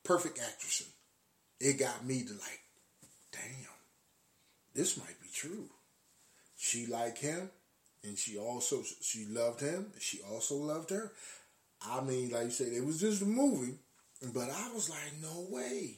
perfect 0.02 0.38
actress. 0.38 0.88
It 1.60 1.78
got 1.78 2.06
me 2.06 2.22
to 2.22 2.32
like, 2.32 2.60
damn, 3.32 3.42
this 4.74 4.96
might 4.96 5.20
be 5.20 5.28
true. 5.32 5.68
She 6.68 6.84
like 6.84 7.16
him 7.16 7.48
and 8.04 8.18
she 8.18 8.36
also 8.38 8.82
she 9.00 9.24
loved 9.24 9.60
him. 9.60 9.86
She 9.98 10.20
also 10.30 10.56
loved 10.56 10.90
her. 10.90 11.12
I 11.80 12.02
mean, 12.02 12.30
like 12.30 12.44
you 12.44 12.50
said, 12.50 12.72
it 12.72 12.84
was 12.84 13.00
just 13.00 13.22
a 13.22 13.26
movie, 13.26 13.74
but 14.34 14.50
I 14.50 14.70
was 14.74 14.90
like, 14.90 15.12
no 15.22 15.46
way. 15.48 15.96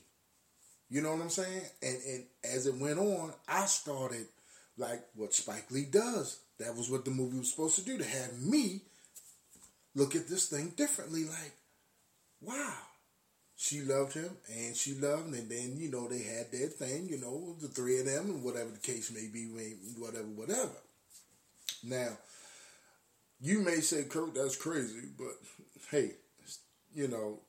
You 0.88 1.00
know 1.00 1.12
what 1.12 1.22
I'm 1.22 1.30
saying? 1.30 1.62
And 1.82 1.96
and 2.06 2.24
as 2.44 2.66
it 2.66 2.76
went 2.76 3.00
on, 3.00 3.32
I 3.48 3.66
started 3.66 4.26
like 4.76 5.02
what 5.16 5.34
Spike 5.34 5.70
Lee 5.72 5.86
does. 5.90 6.38
That 6.58 6.76
was 6.76 6.88
what 6.88 7.04
the 7.04 7.10
movie 7.10 7.38
was 7.38 7.50
supposed 7.50 7.76
to 7.76 7.84
do 7.84 7.98
to 7.98 8.04
have 8.04 8.40
me 8.40 8.82
look 9.96 10.14
at 10.14 10.28
this 10.28 10.48
thing 10.48 10.72
differently. 10.76 11.24
Like, 11.24 11.52
wow, 12.40 12.74
she 13.60 13.82
loved 13.82 14.14
him 14.14 14.30
and 14.48 14.74
she 14.74 14.94
loved, 14.94 15.26
him, 15.26 15.34
and 15.34 15.50
then 15.50 15.74
you 15.76 15.90
know 15.90 16.08
they 16.08 16.22
had 16.22 16.50
their 16.50 16.68
thing. 16.68 17.10
You 17.10 17.18
know, 17.18 17.54
the 17.60 17.68
three 17.68 18.00
of 18.00 18.06
them, 18.06 18.30
and 18.30 18.42
whatever 18.42 18.70
the 18.70 18.78
case 18.78 19.12
may 19.12 19.28
be, 19.30 19.44
whatever, 19.98 20.24
whatever. 20.24 20.72
Now, 21.84 22.16
you 23.38 23.60
may 23.60 23.80
say, 23.80 24.04
Kurt, 24.04 24.34
that's 24.34 24.56
crazy, 24.56 25.10
but 25.18 25.34
hey, 25.90 26.12
you 26.94 27.08
know, 27.08 27.40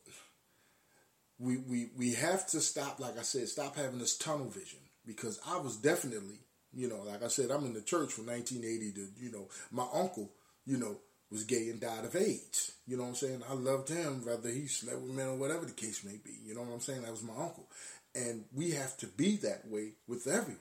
we, 1.39 1.57
we, 1.57 1.91
we 1.97 2.13
have 2.15 2.45
to 2.47 2.59
stop, 2.59 2.99
like 2.99 3.17
I 3.17 3.23
said, 3.23 3.47
stop 3.47 3.77
having 3.77 3.99
this 3.99 4.17
tunnel 4.17 4.49
vision 4.49 4.79
because 5.05 5.39
I 5.47 5.57
was 5.59 5.77
definitely, 5.77 6.39
you 6.73 6.89
know, 6.89 7.03
like 7.03 7.23
I 7.23 7.29
said, 7.29 7.51
I'm 7.51 7.65
in 7.65 7.73
the 7.73 7.81
church 7.81 8.11
from 8.11 8.27
1980 8.27 8.91
to, 8.93 9.07
you 9.17 9.31
know, 9.31 9.47
my 9.71 9.85
uncle, 9.93 10.29
you 10.65 10.77
know, 10.77 10.97
was 11.31 11.43
gay 11.45 11.69
and 11.69 11.79
died 11.79 12.05
of 12.05 12.15
AIDS. 12.15 12.73
You 12.87 12.97
know 12.97 13.03
what 13.03 13.09
I'm 13.09 13.15
saying? 13.15 13.43
I 13.49 13.53
loved 13.53 13.89
him, 13.89 14.25
whether 14.25 14.49
he 14.49 14.67
slept 14.67 14.99
with 14.99 15.11
men 15.11 15.27
or 15.27 15.35
whatever 15.35 15.65
the 15.65 15.71
case 15.71 16.03
may 16.03 16.17
be. 16.23 16.37
You 16.45 16.55
know 16.55 16.61
what 16.61 16.73
I'm 16.73 16.79
saying? 16.81 17.03
That 17.03 17.11
was 17.11 17.23
my 17.23 17.33
uncle. 17.33 17.67
And 18.13 18.43
we 18.53 18.71
have 18.71 18.97
to 18.97 19.07
be 19.07 19.37
that 19.37 19.67
way 19.69 19.93
with 20.07 20.27
everyone. 20.27 20.57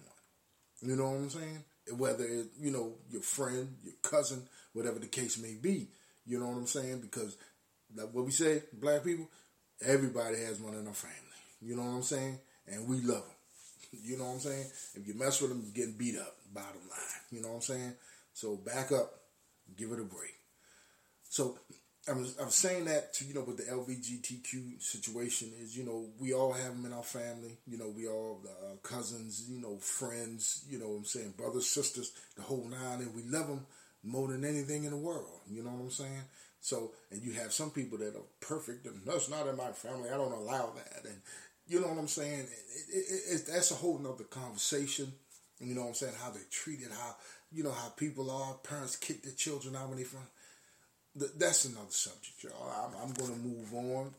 You 0.81 0.97
know 0.97 1.11
what 1.11 1.17
I'm 1.17 1.31
saying? 1.31 1.65
whether 1.97 2.25
it, 2.25 2.47
you 2.59 2.71
know 2.71 2.93
your 3.11 3.23
friend, 3.23 3.77
your 3.83 3.95
cousin, 4.03 4.43
whatever 4.73 4.99
the 4.99 5.07
case 5.07 5.39
may 5.39 5.55
be. 5.55 5.89
You 6.27 6.39
know 6.39 6.49
what 6.49 6.59
I'm 6.59 6.67
saying? 6.67 7.01
Because 7.01 7.37
like 7.95 8.13
what 8.13 8.25
we 8.25 8.31
say, 8.31 8.63
black 8.73 9.05
people, 9.05 9.29
everybody 9.85 10.39
has 10.39 10.61
one 10.61 10.75
in 10.75 10.85
their 10.85 10.95
family. 10.95 11.17
You 11.61 11.77
know 11.77 11.83
what 11.83 11.97
I'm 11.97 12.03
saying? 12.03 12.39
And 12.67 12.89
we 12.89 12.97
love 13.01 13.23
them. 13.23 13.25
You 14.05 14.17
know 14.19 14.27
what 14.27 14.35
I'm 14.35 14.41
saying? 14.41 14.67
If 14.95 15.09
you 15.09 15.15
mess 15.15 15.41
with 15.41 15.51
them, 15.51 15.63
you're 15.65 15.75
getting 15.75 15.99
beat 15.99 16.17
up. 16.17 16.37
Bottom 16.55 16.81
line. 16.89 17.21
You 17.33 17.43
know 17.43 17.49
what 17.49 17.55
I'm 17.57 17.61
saying? 17.63 17.95
So 18.35 18.55
back 18.55 18.93
up, 18.93 19.13
give 19.77 19.91
it 19.91 19.99
a 19.99 20.05
break. 20.05 20.40
So 21.31 21.57
I 22.09 22.13
was, 22.13 22.37
I 22.41 22.45
was 22.45 22.57
saying 22.57 22.87
that 22.87 23.15
to, 23.15 23.25
you 23.25 23.35
know, 23.35 23.45
with 23.45 23.57
the 23.57 23.63
LBGTQ 23.63 24.83
situation 24.83 25.53
is, 25.63 25.77
you 25.77 25.85
know, 25.85 26.07
we 26.19 26.35
all 26.35 26.53
have 26.53 26.75
them 26.75 26.85
in 26.85 26.93
our 26.93 27.05
family. 27.05 27.57
You 27.69 27.79
know, 27.79 27.89
we 27.89 28.09
all, 28.09 28.41
uh, 28.45 28.75
cousins, 28.83 29.47
you 29.49 29.61
know, 29.63 29.77
friends, 29.77 30.65
you 30.69 30.79
know 30.81 30.89
what 30.89 30.97
I'm 30.97 31.05
saying, 31.05 31.35
brothers, 31.37 31.69
sisters, 31.69 32.11
the 32.37 32.43
whole 32.43 32.67
nine, 32.69 32.99
and 33.01 33.15
we 33.15 33.23
love 33.23 33.47
them 33.47 33.65
more 34.03 34.27
than 34.27 34.45
anything 34.45 34.85
in 34.85 34.91
the 34.91 34.97
world. 34.97 35.41
You 35.49 35.63
know 35.63 35.71
what 35.71 35.85
I'm 35.85 35.91
saying? 35.91 36.23
So, 36.61 36.91
and 37.13 37.23
you 37.23 37.33
have 37.35 37.53
some 37.53 37.71
people 37.71 37.99
that 37.99 38.17
are 38.17 38.31
perfect, 38.41 38.87
and 38.87 39.01
that's 39.07 39.31
not 39.31 39.47
in 39.47 39.57
my 39.57 39.71
family. 39.71 40.11
I 40.11 40.17
don't 40.17 40.33
allow 40.33 40.73
that. 40.75 41.05
And 41.05 41.21
you 41.69 41.81
know 41.81 41.89
what 41.89 41.99
I'm 41.99 42.09
saying? 42.09 42.41
It, 42.41 42.93
it, 42.93 43.35
it, 43.35 43.47
that's 43.47 43.71
a 43.71 43.77
whole 43.77 43.99
nother 43.99 44.25
conversation. 44.25 45.13
You 45.61 45.77
know 45.77 45.83
what 45.83 45.89
I'm 45.89 45.95
saying? 45.95 46.15
How 46.21 46.31
they 46.31 46.41
treated, 46.51 46.89
how, 46.91 47.15
you 47.53 47.63
know, 47.63 47.73
how 47.73 47.91
people 47.91 48.33
are. 48.33 48.55
Parents 48.55 48.97
kick 48.97 49.23
their 49.23 49.33
children 49.35 49.77
out 49.77 49.91
when 49.91 49.99
they 49.99 50.05
from 50.05 50.21
th- 51.19 51.33
that's 51.39 51.65
another 51.65 51.87
subject, 51.91 52.43
y'all. 52.43 52.71
I'm, 52.71 53.09
I'm 53.09 53.15
going 53.15 53.33
to 53.33 53.39
move 53.39 53.75
on, 53.75 54.11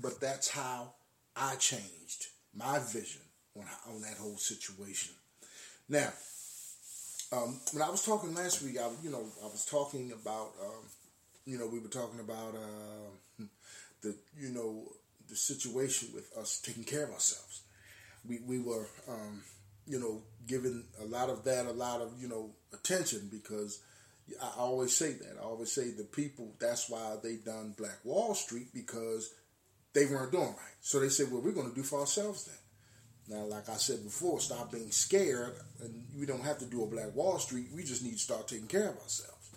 but 0.00 0.20
that's 0.20 0.48
how 0.48 0.92
I 1.36 1.56
changed 1.56 2.26
my 2.54 2.78
vision 2.78 3.22
on 3.56 3.64
on 3.88 4.02
that 4.02 4.16
whole 4.18 4.36
situation. 4.36 5.14
Now, 5.88 6.12
um, 7.32 7.58
when 7.72 7.82
I 7.82 7.90
was 7.90 8.04
talking 8.04 8.34
last 8.34 8.62
week, 8.62 8.78
I 8.78 8.88
you 9.02 9.10
know 9.10 9.24
I 9.42 9.46
was 9.46 9.64
talking 9.64 10.12
about 10.12 10.52
um, 10.62 10.84
you 11.46 11.58
know 11.58 11.66
we 11.66 11.78
were 11.78 11.88
talking 11.88 12.20
about 12.20 12.54
uh, 12.54 13.44
the 14.02 14.14
you 14.38 14.50
know 14.50 14.84
the 15.28 15.36
situation 15.36 16.08
with 16.14 16.30
us 16.36 16.60
taking 16.60 16.84
care 16.84 17.04
of 17.04 17.12
ourselves. 17.12 17.62
We 18.28 18.40
we 18.46 18.58
were 18.58 18.86
um, 19.08 19.42
you 19.86 19.98
know 19.98 20.22
giving 20.46 20.84
a 21.00 21.06
lot 21.06 21.30
of 21.30 21.44
that 21.44 21.66
a 21.66 21.72
lot 21.72 22.00
of 22.00 22.12
you 22.20 22.28
know 22.28 22.50
attention 22.72 23.28
because 23.30 23.80
I 24.40 24.58
always 24.58 24.96
say 24.96 25.12
that. 25.12 25.36
I 25.40 25.44
always 25.44 25.72
say 25.72 25.90
the 25.90 26.04
people. 26.04 26.54
That's 26.60 26.88
why 26.88 27.16
they 27.22 27.36
done 27.36 27.74
Black 27.76 27.98
Wall 28.04 28.34
Street 28.34 28.68
because 28.72 29.32
they 29.92 30.06
weren't 30.06 30.32
doing 30.32 30.46
right. 30.46 30.76
So 30.80 31.00
they 31.00 31.08
said, 31.08 31.30
well, 31.30 31.42
we're 31.42 31.52
going 31.52 31.68
to 31.68 31.74
do 31.74 31.82
for 31.82 32.00
ourselves 32.00 32.44
then. 32.44 32.56
Now, 33.28 33.44
like 33.44 33.68
I 33.68 33.74
said 33.74 34.02
before, 34.02 34.40
stop 34.40 34.72
being 34.72 34.90
scared, 34.90 35.54
and 35.80 36.04
we 36.18 36.26
don't 36.26 36.42
have 36.42 36.58
to 36.58 36.66
do 36.66 36.82
a 36.82 36.86
Black 36.86 37.14
Wall 37.14 37.38
Street. 37.38 37.68
We 37.74 37.84
just 37.84 38.02
need 38.02 38.14
to 38.14 38.18
start 38.18 38.48
taking 38.48 38.66
care 38.66 38.88
of 38.88 38.98
ourselves. 38.98 39.50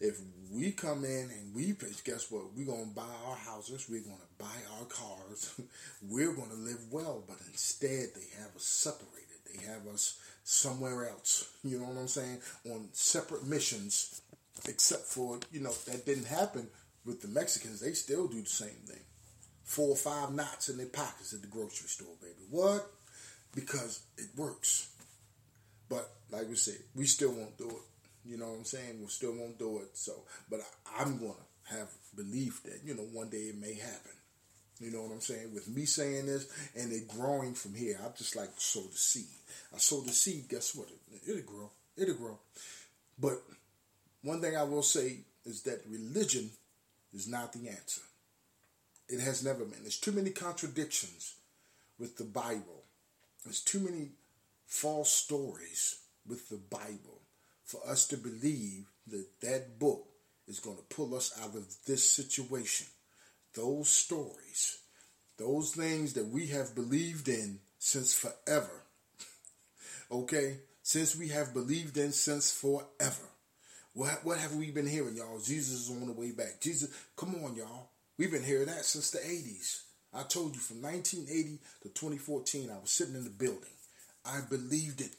If 0.00 0.20
we 0.52 0.72
come 0.72 1.04
in 1.04 1.30
and 1.30 1.54
we 1.54 1.72
pay, 1.72 1.88
guess 2.04 2.30
what? 2.30 2.54
We're 2.56 2.66
going 2.66 2.88
to 2.88 2.94
buy 2.94 3.02
our 3.26 3.36
houses, 3.36 3.86
we're 3.88 4.00
going 4.00 4.16
to 4.16 4.44
buy 4.44 4.56
our 4.78 4.86
cars, 4.86 5.60
we're 6.02 6.32
going 6.32 6.50
to 6.50 6.56
live 6.56 6.80
well, 6.90 7.22
but 7.26 7.36
instead 7.48 8.08
they 8.14 8.26
have 8.40 8.54
us 8.56 8.64
separated. 8.64 9.20
They 9.52 9.64
have 9.66 9.86
us 9.86 10.18
somewhere 10.44 11.08
else. 11.08 11.50
You 11.64 11.80
know 11.80 11.86
what 11.86 11.98
I'm 11.98 12.08
saying? 12.08 12.40
On 12.70 12.88
separate 12.92 13.46
missions, 13.46 14.20
except 14.68 15.02
for, 15.02 15.40
you 15.50 15.60
know, 15.60 15.72
that 15.86 16.06
didn't 16.06 16.26
happen 16.26 16.68
with 17.04 17.20
the 17.20 17.28
Mexicans. 17.28 17.80
They 17.80 17.92
still 17.92 18.28
do 18.28 18.40
the 18.40 18.48
same 18.48 18.80
thing 18.86 19.00
four 19.64 19.88
or 19.90 19.96
five 19.96 20.32
knots 20.32 20.68
in 20.68 20.76
their 20.76 20.86
pockets 20.86 21.32
at 21.32 21.40
the 21.40 21.48
grocery 21.48 21.88
store, 21.88 22.14
baby. 22.20 22.46
What? 22.50 22.86
Because 23.54 24.02
it 24.18 24.28
works. 24.36 24.90
But 25.88 26.10
like 26.30 26.48
we 26.48 26.54
said, 26.54 26.78
we 26.94 27.06
still 27.06 27.32
won't 27.32 27.58
do 27.58 27.68
it. 27.68 28.28
You 28.28 28.38
know 28.38 28.50
what 28.50 28.58
I'm 28.58 28.64
saying? 28.64 29.00
We 29.00 29.06
still 29.08 29.32
won't 29.32 29.58
do 29.58 29.78
it. 29.78 29.96
So, 29.96 30.12
but 30.50 30.60
I, 30.60 31.02
I'm 31.02 31.18
gonna 31.18 31.34
have 31.70 31.88
belief 32.14 32.62
that 32.64 32.80
you 32.84 32.94
know 32.94 33.02
one 33.02 33.28
day 33.28 33.48
it 33.48 33.58
may 33.58 33.74
happen. 33.74 34.12
You 34.80 34.90
know 34.90 35.02
what 35.02 35.12
I'm 35.12 35.20
saying? 35.20 35.54
With 35.54 35.68
me 35.68 35.84
saying 35.84 36.26
this 36.26 36.48
and 36.76 36.92
it 36.92 37.08
growing 37.08 37.54
from 37.54 37.74
here, 37.74 37.98
I'm 38.04 38.12
just 38.16 38.36
like 38.36 38.50
sow 38.56 38.82
the 38.82 38.96
seed. 38.96 39.26
I 39.72 39.78
sow 39.78 40.00
the 40.00 40.10
seed. 40.10 40.48
Guess 40.48 40.74
what? 40.74 40.88
It'll 41.28 41.42
grow. 41.42 41.70
It'll 41.96 42.14
grow. 42.14 42.38
But 43.18 43.42
one 44.22 44.40
thing 44.40 44.56
I 44.56 44.64
will 44.64 44.82
say 44.82 45.18
is 45.44 45.62
that 45.62 45.82
religion 45.88 46.50
is 47.12 47.28
not 47.28 47.52
the 47.52 47.68
answer. 47.68 48.02
It 49.08 49.20
has 49.20 49.44
never 49.44 49.64
been. 49.64 49.82
There's 49.82 50.00
too 50.00 50.12
many 50.12 50.30
contradictions 50.30 51.34
with 51.98 52.16
the 52.16 52.24
Bible. 52.24 52.82
There's 53.44 53.60
too 53.60 53.80
many 53.80 54.08
false 54.66 55.12
stories 55.12 56.00
with 56.26 56.48
the 56.48 56.56
Bible 56.56 57.20
for 57.64 57.80
us 57.88 58.08
to 58.08 58.16
believe 58.16 58.86
that 59.06 59.40
that 59.42 59.78
book 59.78 60.06
is 60.48 60.58
going 60.58 60.76
to 60.76 60.94
pull 60.94 61.14
us 61.14 61.38
out 61.42 61.54
of 61.54 61.66
this 61.86 62.10
situation. 62.10 62.86
Those 63.54 63.88
stories, 63.88 64.78
those 65.38 65.74
things 65.74 66.14
that 66.14 66.28
we 66.28 66.48
have 66.48 66.74
believed 66.74 67.28
in 67.28 67.60
since 67.78 68.14
forever. 68.14 68.82
okay? 70.10 70.58
Since 70.82 71.16
we 71.16 71.28
have 71.28 71.54
believed 71.54 71.96
in 71.96 72.12
since 72.12 72.52
forever. 72.52 73.28
What, 73.94 74.24
what 74.24 74.38
have 74.38 74.54
we 74.54 74.70
been 74.70 74.88
hearing, 74.88 75.16
y'all? 75.16 75.38
Jesus 75.38 75.88
is 75.88 75.90
on 75.90 76.06
the 76.06 76.12
way 76.12 76.32
back. 76.32 76.60
Jesus, 76.60 76.90
come 77.16 77.36
on, 77.44 77.54
y'all. 77.54 77.90
We've 78.18 78.30
been 78.30 78.42
hearing 78.42 78.66
that 78.66 78.84
since 78.84 79.10
the 79.10 79.18
80s. 79.18 79.82
I 80.12 80.22
told 80.22 80.54
you 80.54 80.60
from 80.60 80.82
1980 80.82 81.58
to 81.82 81.88
2014, 81.88 82.70
I 82.70 82.80
was 82.80 82.90
sitting 82.90 83.14
in 83.14 83.24
the 83.24 83.30
building. 83.30 83.70
I 84.24 84.40
believed 84.48 85.00
it. 85.00 85.14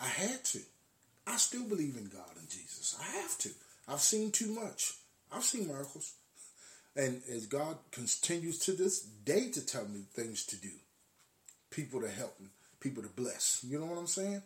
I 0.00 0.06
had 0.06 0.44
to. 0.46 0.60
I 1.26 1.36
still 1.36 1.64
believe 1.64 1.96
in 1.96 2.08
God 2.08 2.36
and 2.38 2.48
Jesus. 2.48 2.96
I 3.00 3.04
have 3.20 3.36
to. 3.38 3.50
I've 3.88 4.00
seen 4.00 4.30
too 4.30 4.54
much. 4.54 4.94
I've 5.32 5.44
seen 5.44 5.66
miracles. 5.66 6.14
And 6.98 7.22
as 7.32 7.46
God 7.46 7.78
continues 7.92 8.58
to 8.60 8.72
this 8.72 9.00
day 9.00 9.50
to 9.52 9.64
tell 9.64 9.86
me 9.86 10.02
things 10.12 10.44
to 10.46 10.56
do, 10.56 10.72
people 11.70 12.02
to 12.02 12.08
help, 12.08 12.38
me, 12.40 12.48
people 12.80 13.02
to 13.02 13.08
bless. 13.08 13.64
You 13.66 13.78
know 13.78 13.86
what 13.86 13.98
I'm 13.98 14.06
saying? 14.06 14.42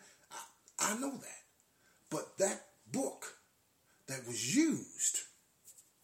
I, 0.78 0.92
I 0.92 0.98
know 1.00 1.12
that. 1.12 1.40
But 2.10 2.38
that 2.38 2.66
book 2.92 3.38
that 4.06 4.24
was 4.28 4.54
used 4.54 5.20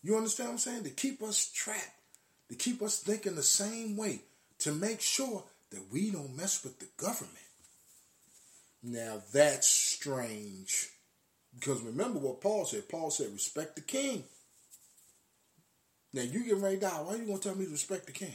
you 0.03 0.17
understand 0.17 0.49
what 0.49 0.53
I'm 0.55 0.59
saying? 0.59 0.85
To 0.85 0.91
keep 0.91 1.23
us 1.23 1.51
trapped, 1.53 1.81
to 2.49 2.55
keep 2.55 2.83
us 2.83 3.01
thinking 3.01 3.35
the 3.35 3.43
same 3.43 3.97
way, 3.97 4.21
to 4.61 4.73
make 4.73 5.01
sure 5.01 5.45
that 5.71 5.93
we 5.93 6.11
don't 6.11 6.37
mess 6.37 6.63
with 6.65 6.79
the 6.79 6.89
government. 6.97 7.35
Now 8.83 9.23
that's 9.33 9.67
strange. 9.67 10.89
Because 11.59 11.83
remember 11.83 12.21
what 12.21 12.41
Paul 12.41 12.65
said. 12.65 12.89
Paul 12.89 13.11
said, 13.11 13.33
respect 13.33 13.75
the 13.75 13.83
king. 13.83 14.25
Now 16.13 16.23
you 16.23 16.45
get 16.45 16.57
ready 16.57 16.77
to 16.77 16.83
die. 16.83 17.03
Why 17.03 17.15
are 17.15 17.19
you 17.19 17.27
to 17.27 17.39
tell 17.39 17.55
me 17.55 17.67
to 17.67 17.71
respect 17.71 18.07
the 18.07 18.13
king? 18.13 18.35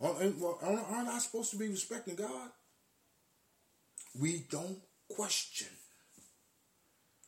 Aren't 0.00 1.08
I 1.08 1.18
supposed 1.18 1.50
to 1.52 1.56
be 1.56 1.68
respecting 1.68 2.16
God? 2.16 2.50
We 4.18 4.44
don't 4.50 4.78
question. 5.08 5.68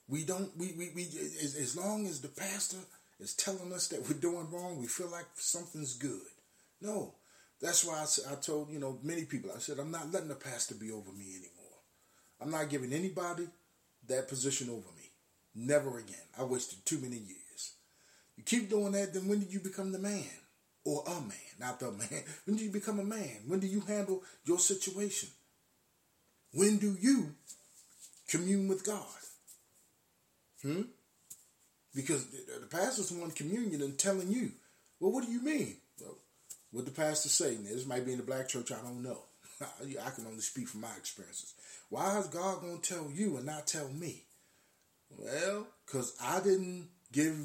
We 0.08 0.24
don't, 0.24 0.50
we, 0.58 0.72
we, 0.76 0.90
we 0.94 1.02
as, 1.04 1.56
as 1.58 1.76
long 1.76 2.06
as 2.06 2.20
the 2.20 2.28
pastor 2.28 2.78
is 3.20 3.34
telling 3.34 3.72
us 3.72 3.88
that 3.88 4.02
we're 4.02 4.18
doing 4.18 4.50
wrong, 4.50 4.78
we 4.78 4.86
feel 4.86 5.08
like 5.08 5.26
something's 5.34 5.94
good. 5.94 6.20
No, 6.80 7.14
that's 7.60 7.84
why 7.84 8.04
I, 8.04 8.32
I 8.32 8.36
told 8.36 8.70
you 8.70 8.78
know 8.78 8.98
many 9.02 9.24
people. 9.24 9.50
I 9.54 9.60
said 9.60 9.78
I'm 9.78 9.90
not 9.90 10.12
letting 10.12 10.28
the 10.28 10.34
pastor 10.34 10.74
be 10.74 10.90
over 10.90 11.12
me 11.12 11.30
anymore. 11.30 11.50
I'm 12.40 12.50
not 12.50 12.68
giving 12.68 12.92
anybody 12.92 13.46
that 14.08 14.28
position 14.28 14.68
over 14.68 14.88
me. 14.96 15.10
Never 15.54 15.98
again. 15.98 16.16
I 16.38 16.42
wasted 16.44 16.84
too 16.84 16.98
many 16.98 17.16
years. 17.16 17.43
You 18.36 18.44
keep 18.44 18.70
doing 18.70 18.92
that, 18.92 19.14
then 19.14 19.28
when 19.28 19.40
do 19.40 19.46
you 19.46 19.60
become 19.60 19.92
the 19.92 19.98
man? 19.98 20.24
Or 20.84 21.02
a 21.06 21.20
man, 21.20 21.54
not 21.58 21.80
the 21.80 21.92
man. 21.92 22.24
When 22.44 22.56
do 22.56 22.64
you 22.64 22.70
become 22.70 23.00
a 23.00 23.04
man? 23.04 23.38
When 23.46 23.60
do 23.60 23.66
you 23.66 23.80
handle 23.80 24.22
your 24.44 24.58
situation? 24.58 25.30
When 26.52 26.76
do 26.78 26.96
you 27.00 27.34
commune 28.28 28.68
with 28.68 28.84
God? 28.84 29.02
Hmm? 30.62 30.82
Because 31.94 32.26
the, 32.26 32.66
pastor's 32.70 33.10
the 33.10 33.20
one 33.20 33.30
communion 33.30 33.82
and 33.82 33.98
telling 33.98 34.30
you, 34.30 34.52
well, 34.98 35.12
what 35.12 35.24
do 35.24 35.32
you 35.32 35.42
mean? 35.42 35.76
Well, 36.00 36.18
what 36.72 36.84
the 36.84 36.90
pastor 36.90 37.28
saying? 37.28 37.64
This 37.64 37.86
might 37.86 38.04
be 38.04 38.12
in 38.12 38.18
the 38.18 38.24
black 38.24 38.48
church, 38.48 38.72
I 38.72 38.82
don't 38.82 39.02
know. 39.02 39.18
I 39.60 40.10
can 40.10 40.26
only 40.26 40.40
speak 40.40 40.68
from 40.68 40.80
my 40.80 40.94
experiences. 40.96 41.54
Why 41.88 42.18
is 42.18 42.26
God 42.26 42.60
going 42.60 42.80
to 42.80 42.94
tell 42.94 43.10
you 43.12 43.36
and 43.36 43.46
not 43.46 43.66
tell 43.66 43.88
me? 43.88 44.24
Well, 45.16 45.66
because 45.86 46.16
I 46.20 46.40
didn't 46.40 46.88
give, 47.12 47.36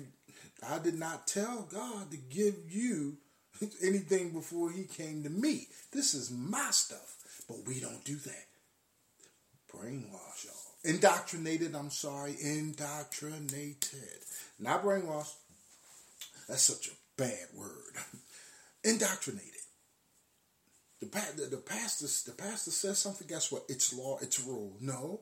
I 0.67 0.80
did 0.80 0.95
not 0.95 1.28
tell 1.28 1.67
God 1.72 2.12
to 2.12 2.17
give 2.17 2.56
you 2.69 3.17
anything 3.84 4.32
before 4.32 4.72
he 4.72 4.84
came 4.84 5.24
to 5.24 5.30
me. 5.30 5.67
This 5.91 6.13
is 6.13 6.32
my 6.32 6.69
stuff. 6.72 7.15
But 7.48 7.65
we 7.65 7.80
don't 7.80 8.04
do 8.04 8.15
that. 8.15 8.45
Brainwash, 9.74 10.45
y'all. 10.45 10.54
Indoctrinated, 10.84 11.76
I'm 11.76 11.89
sorry, 11.89 12.36
indoctrinated. 12.41 14.24
Not 14.60 14.84
brainwashed. 14.84 15.34
That's 16.48 16.62
such 16.62 16.88
a 16.88 16.91
bad 17.17 17.48
word. 17.56 17.95
Indoctrinated. 18.84 19.54
The, 21.00 21.06
the, 21.38 21.45
the 21.56 21.58
pastor 21.58 22.08
the 22.30 22.36
pastor 22.36 22.72
says 22.72 22.98
something. 23.00 23.28
Guess 23.28 23.52
what? 23.52 23.63
It's 23.69 23.93
law. 23.93 24.17
It's 24.22 24.43
rule. 24.43 24.76
No, 24.82 25.22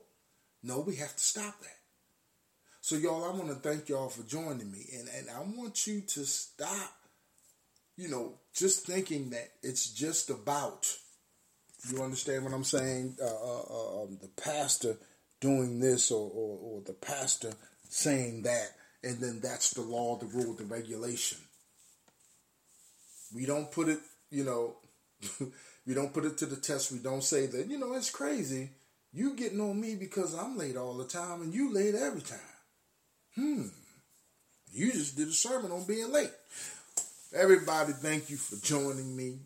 no. 0.64 0.80
We 0.80 0.96
have 0.96 1.16
to 1.16 1.24
stop 1.24 1.60
that. 1.60 1.77
So 2.88 2.96
y'all, 2.96 3.26
I 3.26 3.32
want 3.32 3.50
to 3.50 3.56
thank 3.56 3.90
y'all 3.90 4.08
for 4.08 4.24
joining 4.24 4.72
me, 4.72 4.86
and 4.98 5.10
and 5.18 5.28
I 5.30 5.42
want 5.42 5.88
you 5.88 6.00
to 6.00 6.26
stop. 6.26 6.96
You 7.98 8.08
know, 8.08 8.36
just 8.56 8.88
thinking 8.88 9.32
that 9.32 9.50
it's 9.62 9.92
just 9.92 10.30
about. 10.30 10.88
You 11.92 12.02
understand 12.02 12.46
what 12.46 12.54
I'm 12.54 12.64
saying? 12.64 13.18
Uh, 13.22 13.26
uh, 13.26 13.64
uh, 13.70 14.04
um, 14.04 14.18
the 14.22 14.30
pastor 14.42 14.96
doing 15.42 15.82
this 15.82 16.12
or, 16.12 16.32
or, 16.34 16.60
or 16.62 16.82
the 16.86 16.94
pastor 16.94 17.52
saying 17.90 18.44
that 18.44 18.70
and 19.04 19.20
then 19.20 19.42
that's 19.42 19.72
the 19.72 19.82
law, 19.82 20.18
the 20.18 20.28
rule, 20.28 20.54
the 20.54 20.64
regulation. 20.64 21.40
We 23.36 23.46
don't 23.46 23.70
put 23.70 23.90
it, 23.90 24.00
you 24.32 24.46
know, 24.46 24.78
we 25.86 25.94
don't 25.94 26.14
put 26.14 26.24
it 26.24 26.38
to 26.38 26.46
the 26.46 26.56
test. 26.56 26.94
We 26.94 27.00
don't 27.00 27.24
say 27.24 27.48
that, 27.48 27.68
you 27.68 27.80
know, 27.80 27.96
it's 27.96 28.12
crazy. 28.12 28.70
You 29.12 29.36
getting 29.36 29.60
on 29.60 29.78
me 29.78 29.96
because 29.96 30.34
I'm 30.34 30.58
late 30.58 30.78
all 30.78 30.96
the 30.96 31.04
time 31.04 31.42
and 31.42 31.54
you 31.54 31.74
late 31.74 31.94
every 31.94 32.22
time. 32.22 32.40
Hmm. 33.38 33.68
You 34.72 34.92
just 34.92 35.16
did 35.16 35.28
a 35.28 35.32
sermon 35.32 35.72
on 35.72 35.86
being 35.86 36.12
late. 36.12 36.32
Everybody, 37.36 37.94
thank 37.94 38.32
you 38.32 38.38
for 38.38 38.56
joining 38.66 39.16
me. 39.16 39.38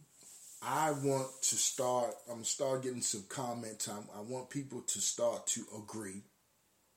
I 0.61 0.91
want 0.91 1.27
to 1.41 1.55
start, 1.55 2.13
I'm 2.27 2.35
going 2.35 2.43
to 2.43 2.49
start 2.49 2.83
getting 2.83 3.01
some 3.01 3.25
comment 3.27 3.79
time. 3.79 4.05
I 4.15 4.21
want 4.21 4.49
people 4.49 4.81
to 4.81 5.01
start 5.01 5.45
to 5.47 5.65
agree 5.77 6.21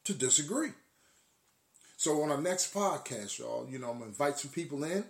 to 0.04 0.14
disagree. 0.14 0.70
So 1.96 2.22
on 2.22 2.30
our 2.30 2.40
next 2.40 2.72
podcast, 2.72 3.38
y'all, 3.38 3.66
you 3.68 3.78
know, 3.78 3.90
I'm 3.90 3.98
gonna 3.98 4.10
invite 4.10 4.38
some 4.38 4.50
people 4.50 4.84
in. 4.84 5.04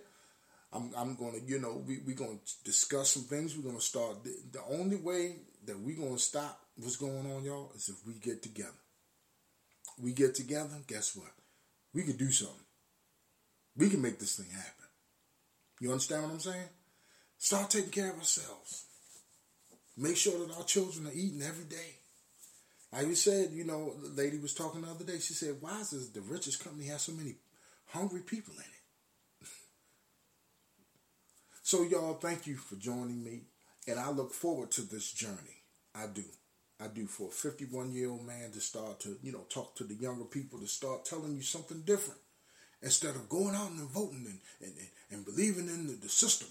I'm, 0.71 0.91
I'm 0.97 1.15
gonna, 1.15 1.39
you 1.45 1.59
know, 1.59 1.83
we, 1.85 1.99
we're 2.05 2.15
gonna 2.15 2.39
discuss 2.63 3.09
some 3.09 3.23
things. 3.23 3.57
We're 3.57 3.69
gonna 3.69 3.81
start. 3.81 4.23
The, 4.23 4.33
the 4.53 4.61
only 4.69 4.95
way 4.95 5.35
that 5.65 5.77
we're 5.77 5.97
gonna 5.97 6.17
stop 6.17 6.61
what's 6.77 6.95
going 6.95 7.29
on, 7.31 7.43
y'all, 7.43 7.71
is 7.75 7.89
if 7.89 8.07
we 8.07 8.13
get 8.13 8.41
together. 8.41 8.69
We 10.01 10.13
get 10.13 10.35
together, 10.35 10.77
guess 10.87 11.15
what? 11.15 11.31
We 11.95 12.03
can 12.03 12.17
do 12.17 12.29
something. 12.29 12.55
We 13.77 13.89
can 13.89 14.01
make 14.01 14.19
this 14.19 14.35
thing 14.35 14.51
happen. 14.51 14.85
You 15.79 15.91
understand 15.91 16.23
what 16.23 16.31
I'm 16.33 16.39
saying? 16.39 16.69
Start 17.37 17.69
taking 17.69 17.89
care 17.89 18.11
of 18.11 18.17
ourselves. 18.17 18.85
Make 19.97 20.17
sure 20.17 20.45
that 20.45 20.55
our 20.57 20.63
children 20.65 21.07
are 21.07 21.13
eating 21.13 21.41
every 21.41 21.63
day. 21.63 21.95
Like 22.91 23.07
we 23.07 23.15
said, 23.15 23.51
you 23.53 23.63
know, 23.63 23.93
the 24.01 24.21
lady 24.21 24.37
was 24.37 24.53
talking 24.53 24.81
the 24.81 24.89
other 24.89 25.05
day. 25.05 25.19
She 25.19 25.33
said, 25.33 25.61
"Why 25.61 25.77
does 25.79 26.11
the 26.11 26.21
richest 26.21 26.63
company 26.63 26.87
have 26.87 27.01
so 27.01 27.13
many 27.13 27.35
hungry 27.87 28.21
people 28.21 28.53
in 28.53 28.59
it?" 28.61 29.47
So, 31.63 31.81
y'all, 31.81 32.13
thank 32.13 32.45
you 32.45 32.57
for 32.57 32.75
joining 32.75 33.23
me. 33.23 33.45
And 33.87 33.99
I 33.99 34.11
look 34.11 34.33
forward 34.33 34.69
to 34.71 34.81
this 34.81 35.11
journey. 35.11 35.63
I 35.95 36.05
do. 36.05 36.23
I 36.79 36.87
do 36.87 37.05
for 37.05 37.29
a 37.29 37.31
51 37.31 37.93
year 37.93 38.09
old 38.09 38.25
man 38.25 38.51
to 38.51 38.59
start 38.59 38.99
to, 39.01 39.17
you 39.23 39.31
know, 39.31 39.45
talk 39.49 39.75
to 39.75 39.83
the 39.83 39.95
younger 39.95 40.25
people 40.25 40.59
to 40.59 40.67
start 40.67 41.05
telling 41.05 41.35
you 41.35 41.41
something 41.41 41.81
different 41.81 42.19
instead 42.81 43.15
of 43.15 43.29
going 43.29 43.55
out 43.55 43.71
and 43.71 43.89
voting 43.89 44.27
and, 44.27 44.39
and, 44.61 44.73
and 45.09 45.25
believing 45.25 45.67
in 45.67 45.87
the, 45.87 45.93
the 45.93 46.09
system. 46.09 46.49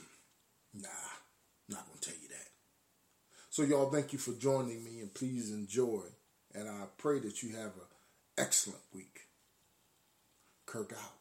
Nah, 0.72 0.88
not 1.68 1.86
going 1.86 1.98
to 2.00 2.10
tell 2.10 2.18
you 2.20 2.28
that. 2.28 2.48
So, 3.50 3.62
y'all, 3.62 3.90
thank 3.90 4.12
you 4.12 4.18
for 4.18 4.32
joining 4.32 4.82
me 4.82 5.00
and 5.00 5.14
please 5.14 5.50
enjoy. 5.52 6.00
And 6.54 6.68
I 6.68 6.84
pray 6.96 7.18
that 7.20 7.42
you 7.42 7.56
have 7.56 7.66
an 7.66 7.86
excellent 8.38 8.82
week. 8.92 9.20
Kirk 10.66 10.92
out. 10.92 11.12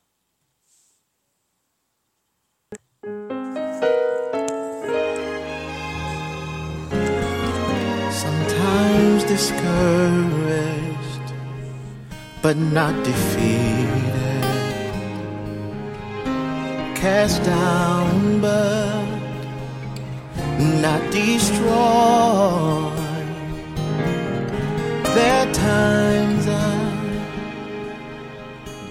Discouraged, 9.34 11.28
but 12.44 12.56
not 12.56 12.94
defeated. 13.04 14.44
Cast 17.02 17.44
down, 17.44 18.40
but 18.42 19.06
not 20.86 21.02
destroyed. 21.12 21.64
There 25.16 25.36
are 25.44 25.52
times 25.54 26.44
I 26.48 26.78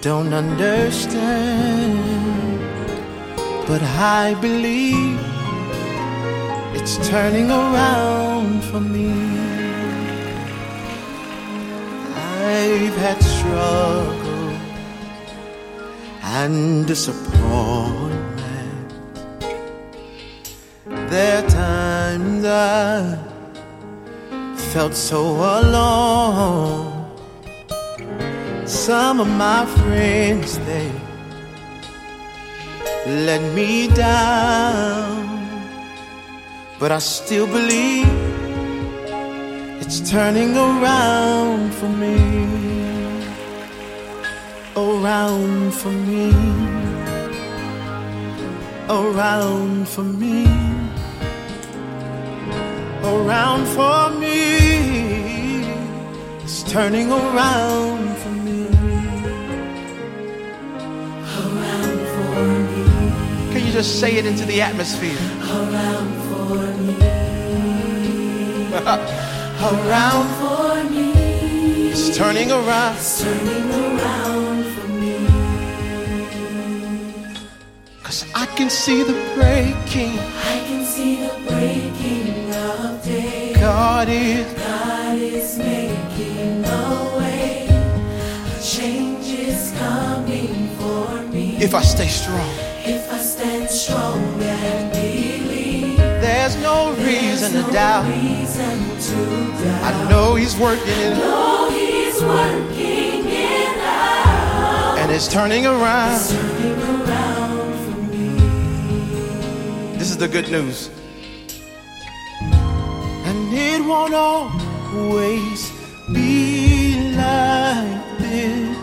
don't 0.01 0.33
understand, 0.33 2.03
but 3.69 3.81
I 4.19 4.35
believe 4.41 5.19
it's 6.77 6.95
turning 7.07 7.49
around 7.49 8.61
for 8.65 8.81
me. 8.81 9.42
I've 12.43 12.97
had 12.97 13.23
struggle 13.23 14.49
and 16.23 16.85
disappointment. 16.85 18.93
There 21.11 21.43
are 21.43 21.49
times 21.49 22.45
I 22.45 23.17
felt 24.73 24.93
so 24.93 25.21
alone. 25.59 26.91
Some 28.65 29.21
of 29.21 29.27
my 29.27 29.65
friends, 29.77 30.57
they 30.59 30.91
let 33.05 33.41
me 33.53 33.87
down. 33.87 35.23
But 36.79 36.91
I 36.91 36.99
still 36.99 37.47
believe 37.47 38.32
it's 39.95 40.09
turning 40.09 40.57
around 40.57 41.71
for 41.75 41.87
me. 41.87 42.15
Around 44.75 45.71
for 45.71 45.91
me. 45.91 46.31
Around 48.89 49.87
for 49.87 50.03
me. 50.03 50.47
Around 53.03 53.67
for 53.75 54.09
me. 54.19 55.61
It's 56.41 56.63
turning 56.63 57.11
around 57.11 58.17
for 58.17 58.31
me. 58.47 58.65
Around 61.37 61.99
for 62.15 62.47
me. 62.71 62.83
Can 63.53 63.61
you 63.67 63.71
just 63.71 63.99
say 63.99 64.15
it 64.15 64.25
into 64.25 64.45
the 64.45 64.59
atmosphere? 64.59 65.21
Around 65.51 66.13
for 66.29 66.55
me. 66.81 66.93
around 69.71 70.27
for 70.41 70.89
me. 70.89 71.91
It's 71.91 72.17
turning 72.17 72.51
around. 72.51 72.97
It's 72.97 73.21
turning 73.21 73.71
around 73.71 74.63
for 74.73 74.87
me. 74.87 75.27
Cause 78.03 78.25
I 78.35 78.45
can 78.57 78.69
see 78.69 79.03
the 79.03 79.17
breaking. 79.35 80.19
I 80.53 80.55
can 80.67 80.83
see 80.85 81.15
the 81.25 81.33
breaking 81.47 82.53
of 82.53 83.03
day. 83.03 83.53
God 83.55 84.09
is. 84.09 84.53
God 84.53 85.17
is 85.17 85.57
making 85.57 86.65
a 86.65 87.17
way. 87.17 87.67
A 87.69 88.61
change 88.61 89.27
is 89.27 89.71
coming 89.79 90.67
for 90.77 91.21
me. 91.31 91.55
If 91.63 91.73
I 91.73 91.81
stay 91.81 92.07
strong. 92.07 92.53
If 92.85 93.09
I 93.11 93.19
stand 93.19 93.69
strong 93.69 94.19
and 94.41 94.91
believe. 94.91 95.97
There's 95.97 96.57
no 96.57 96.93
reason 96.95 97.51
to 97.53 97.71
doubt. 97.71 98.05
I 98.55 100.07
know 100.09 100.35
He's 100.35 100.55
working 100.55 100.87
it. 100.87 101.17
Know 101.17 101.69
he's 101.71 102.21
working 102.21 103.25
out. 103.81 104.97
And 104.99 105.11
it's 105.11 105.27
turning 105.27 105.65
around. 105.65 106.19
turning 106.29 106.79
around 106.83 107.73
for 107.83 107.97
me. 108.11 109.97
This 109.97 110.11
is 110.11 110.17
the 110.17 110.27
good 110.27 110.51
news. 110.51 110.91
And 113.25 113.53
it 113.53 113.83
won't 113.83 114.13
always 114.13 115.71
be 116.13 117.15
like 117.15 118.17
this. 118.19 118.77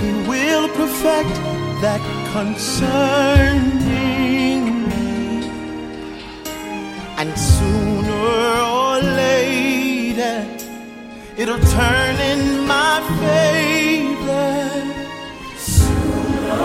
He 0.00 0.12
will 0.28 0.68
perfect 0.68 1.34
that 1.82 2.00
concerning 2.32 3.83
it'll 11.36 11.58
turn 11.58 12.16
in 12.20 12.66
my 12.66 13.00
favor. 13.20 14.82
Sooner 15.56 16.62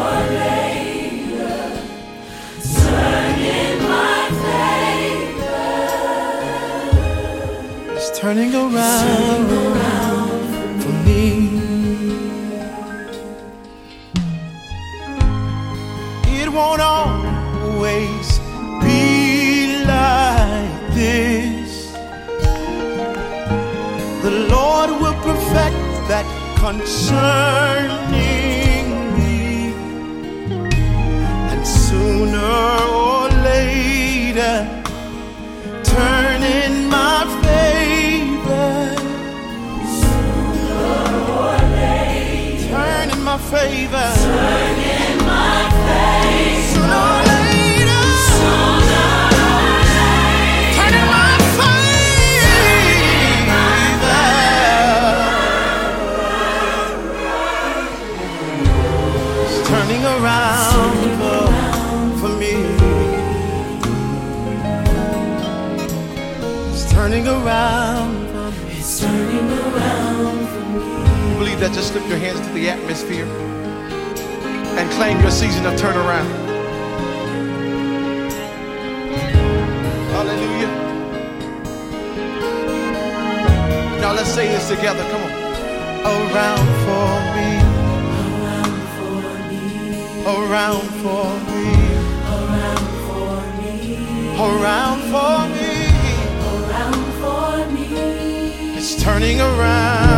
or 0.00 0.20
later, 0.38 1.58
turn 2.74 3.38
in 3.40 3.82
my 3.82 4.20
favor. 4.44 5.64
It's 7.96 8.10
turning 8.18 8.54
around, 8.54 9.48
for 9.48 9.81
Lord 24.52 24.90
will 25.00 25.18
perfect 25.28 25.76
that 26.10 26.26
concerning 26.66 28.04
me. 29.16 29.72
And 31.50 31.62
sooner 31.66 32.60
or 33.06 33.28
later, 33.50 34.56
turn 35.92 36.40
in 36.42 36.74
my 36.96 37.18
favor. 37.44 38.74
Sooner 40.00 40.88
or 41.40 41.56
later, 41.80 42.68
turn 42.68 43.06
in 43.14 43.20
my 43.22 43.38
favor. 43.52 44.08
That? 71.72 71.74
Just 71.74 71.94
lift 71.94 72.08
your 72.08 72.18
hands 72.18 72.40
to 72.40 72.52
the 72.52 72.68
atmosphere 72.68 73.26
and 74.78 74.90
claim 74.92 75.20
your 75.20 75.30
season 75.30 75.66
of 75.66 75.74
turnaround. 75.74 76.28
Hallelujah. 80.12 80.68
Now 84.00 84.12
let's 84.14 84.30
say 84.30 84.48
this 84.48 84.68
together. 84.68 85.02
Come 85.10 85.22
on. 85.22 85.30
Around 86.04 86.68
for 86.84 87.10
me. 87.36 87.50
Around 88.34 88.88
for 88.96 89.22
me. 89.48 89.62
Around 90.24 90.88
for 91.02 91.26
me. 91.50 91.64
Around 92.34 92.88
for 93.08 93.40
me. 93.58 93.74
Around 94.38 95.00
for 95.12 95.38
me. 95.54 95.72
Around 96.52 97.04
for 97.20 97.72
me. 97.72 97.86
It's 98.76 99.02
turning 99.02 99.40
around 99.40 100.11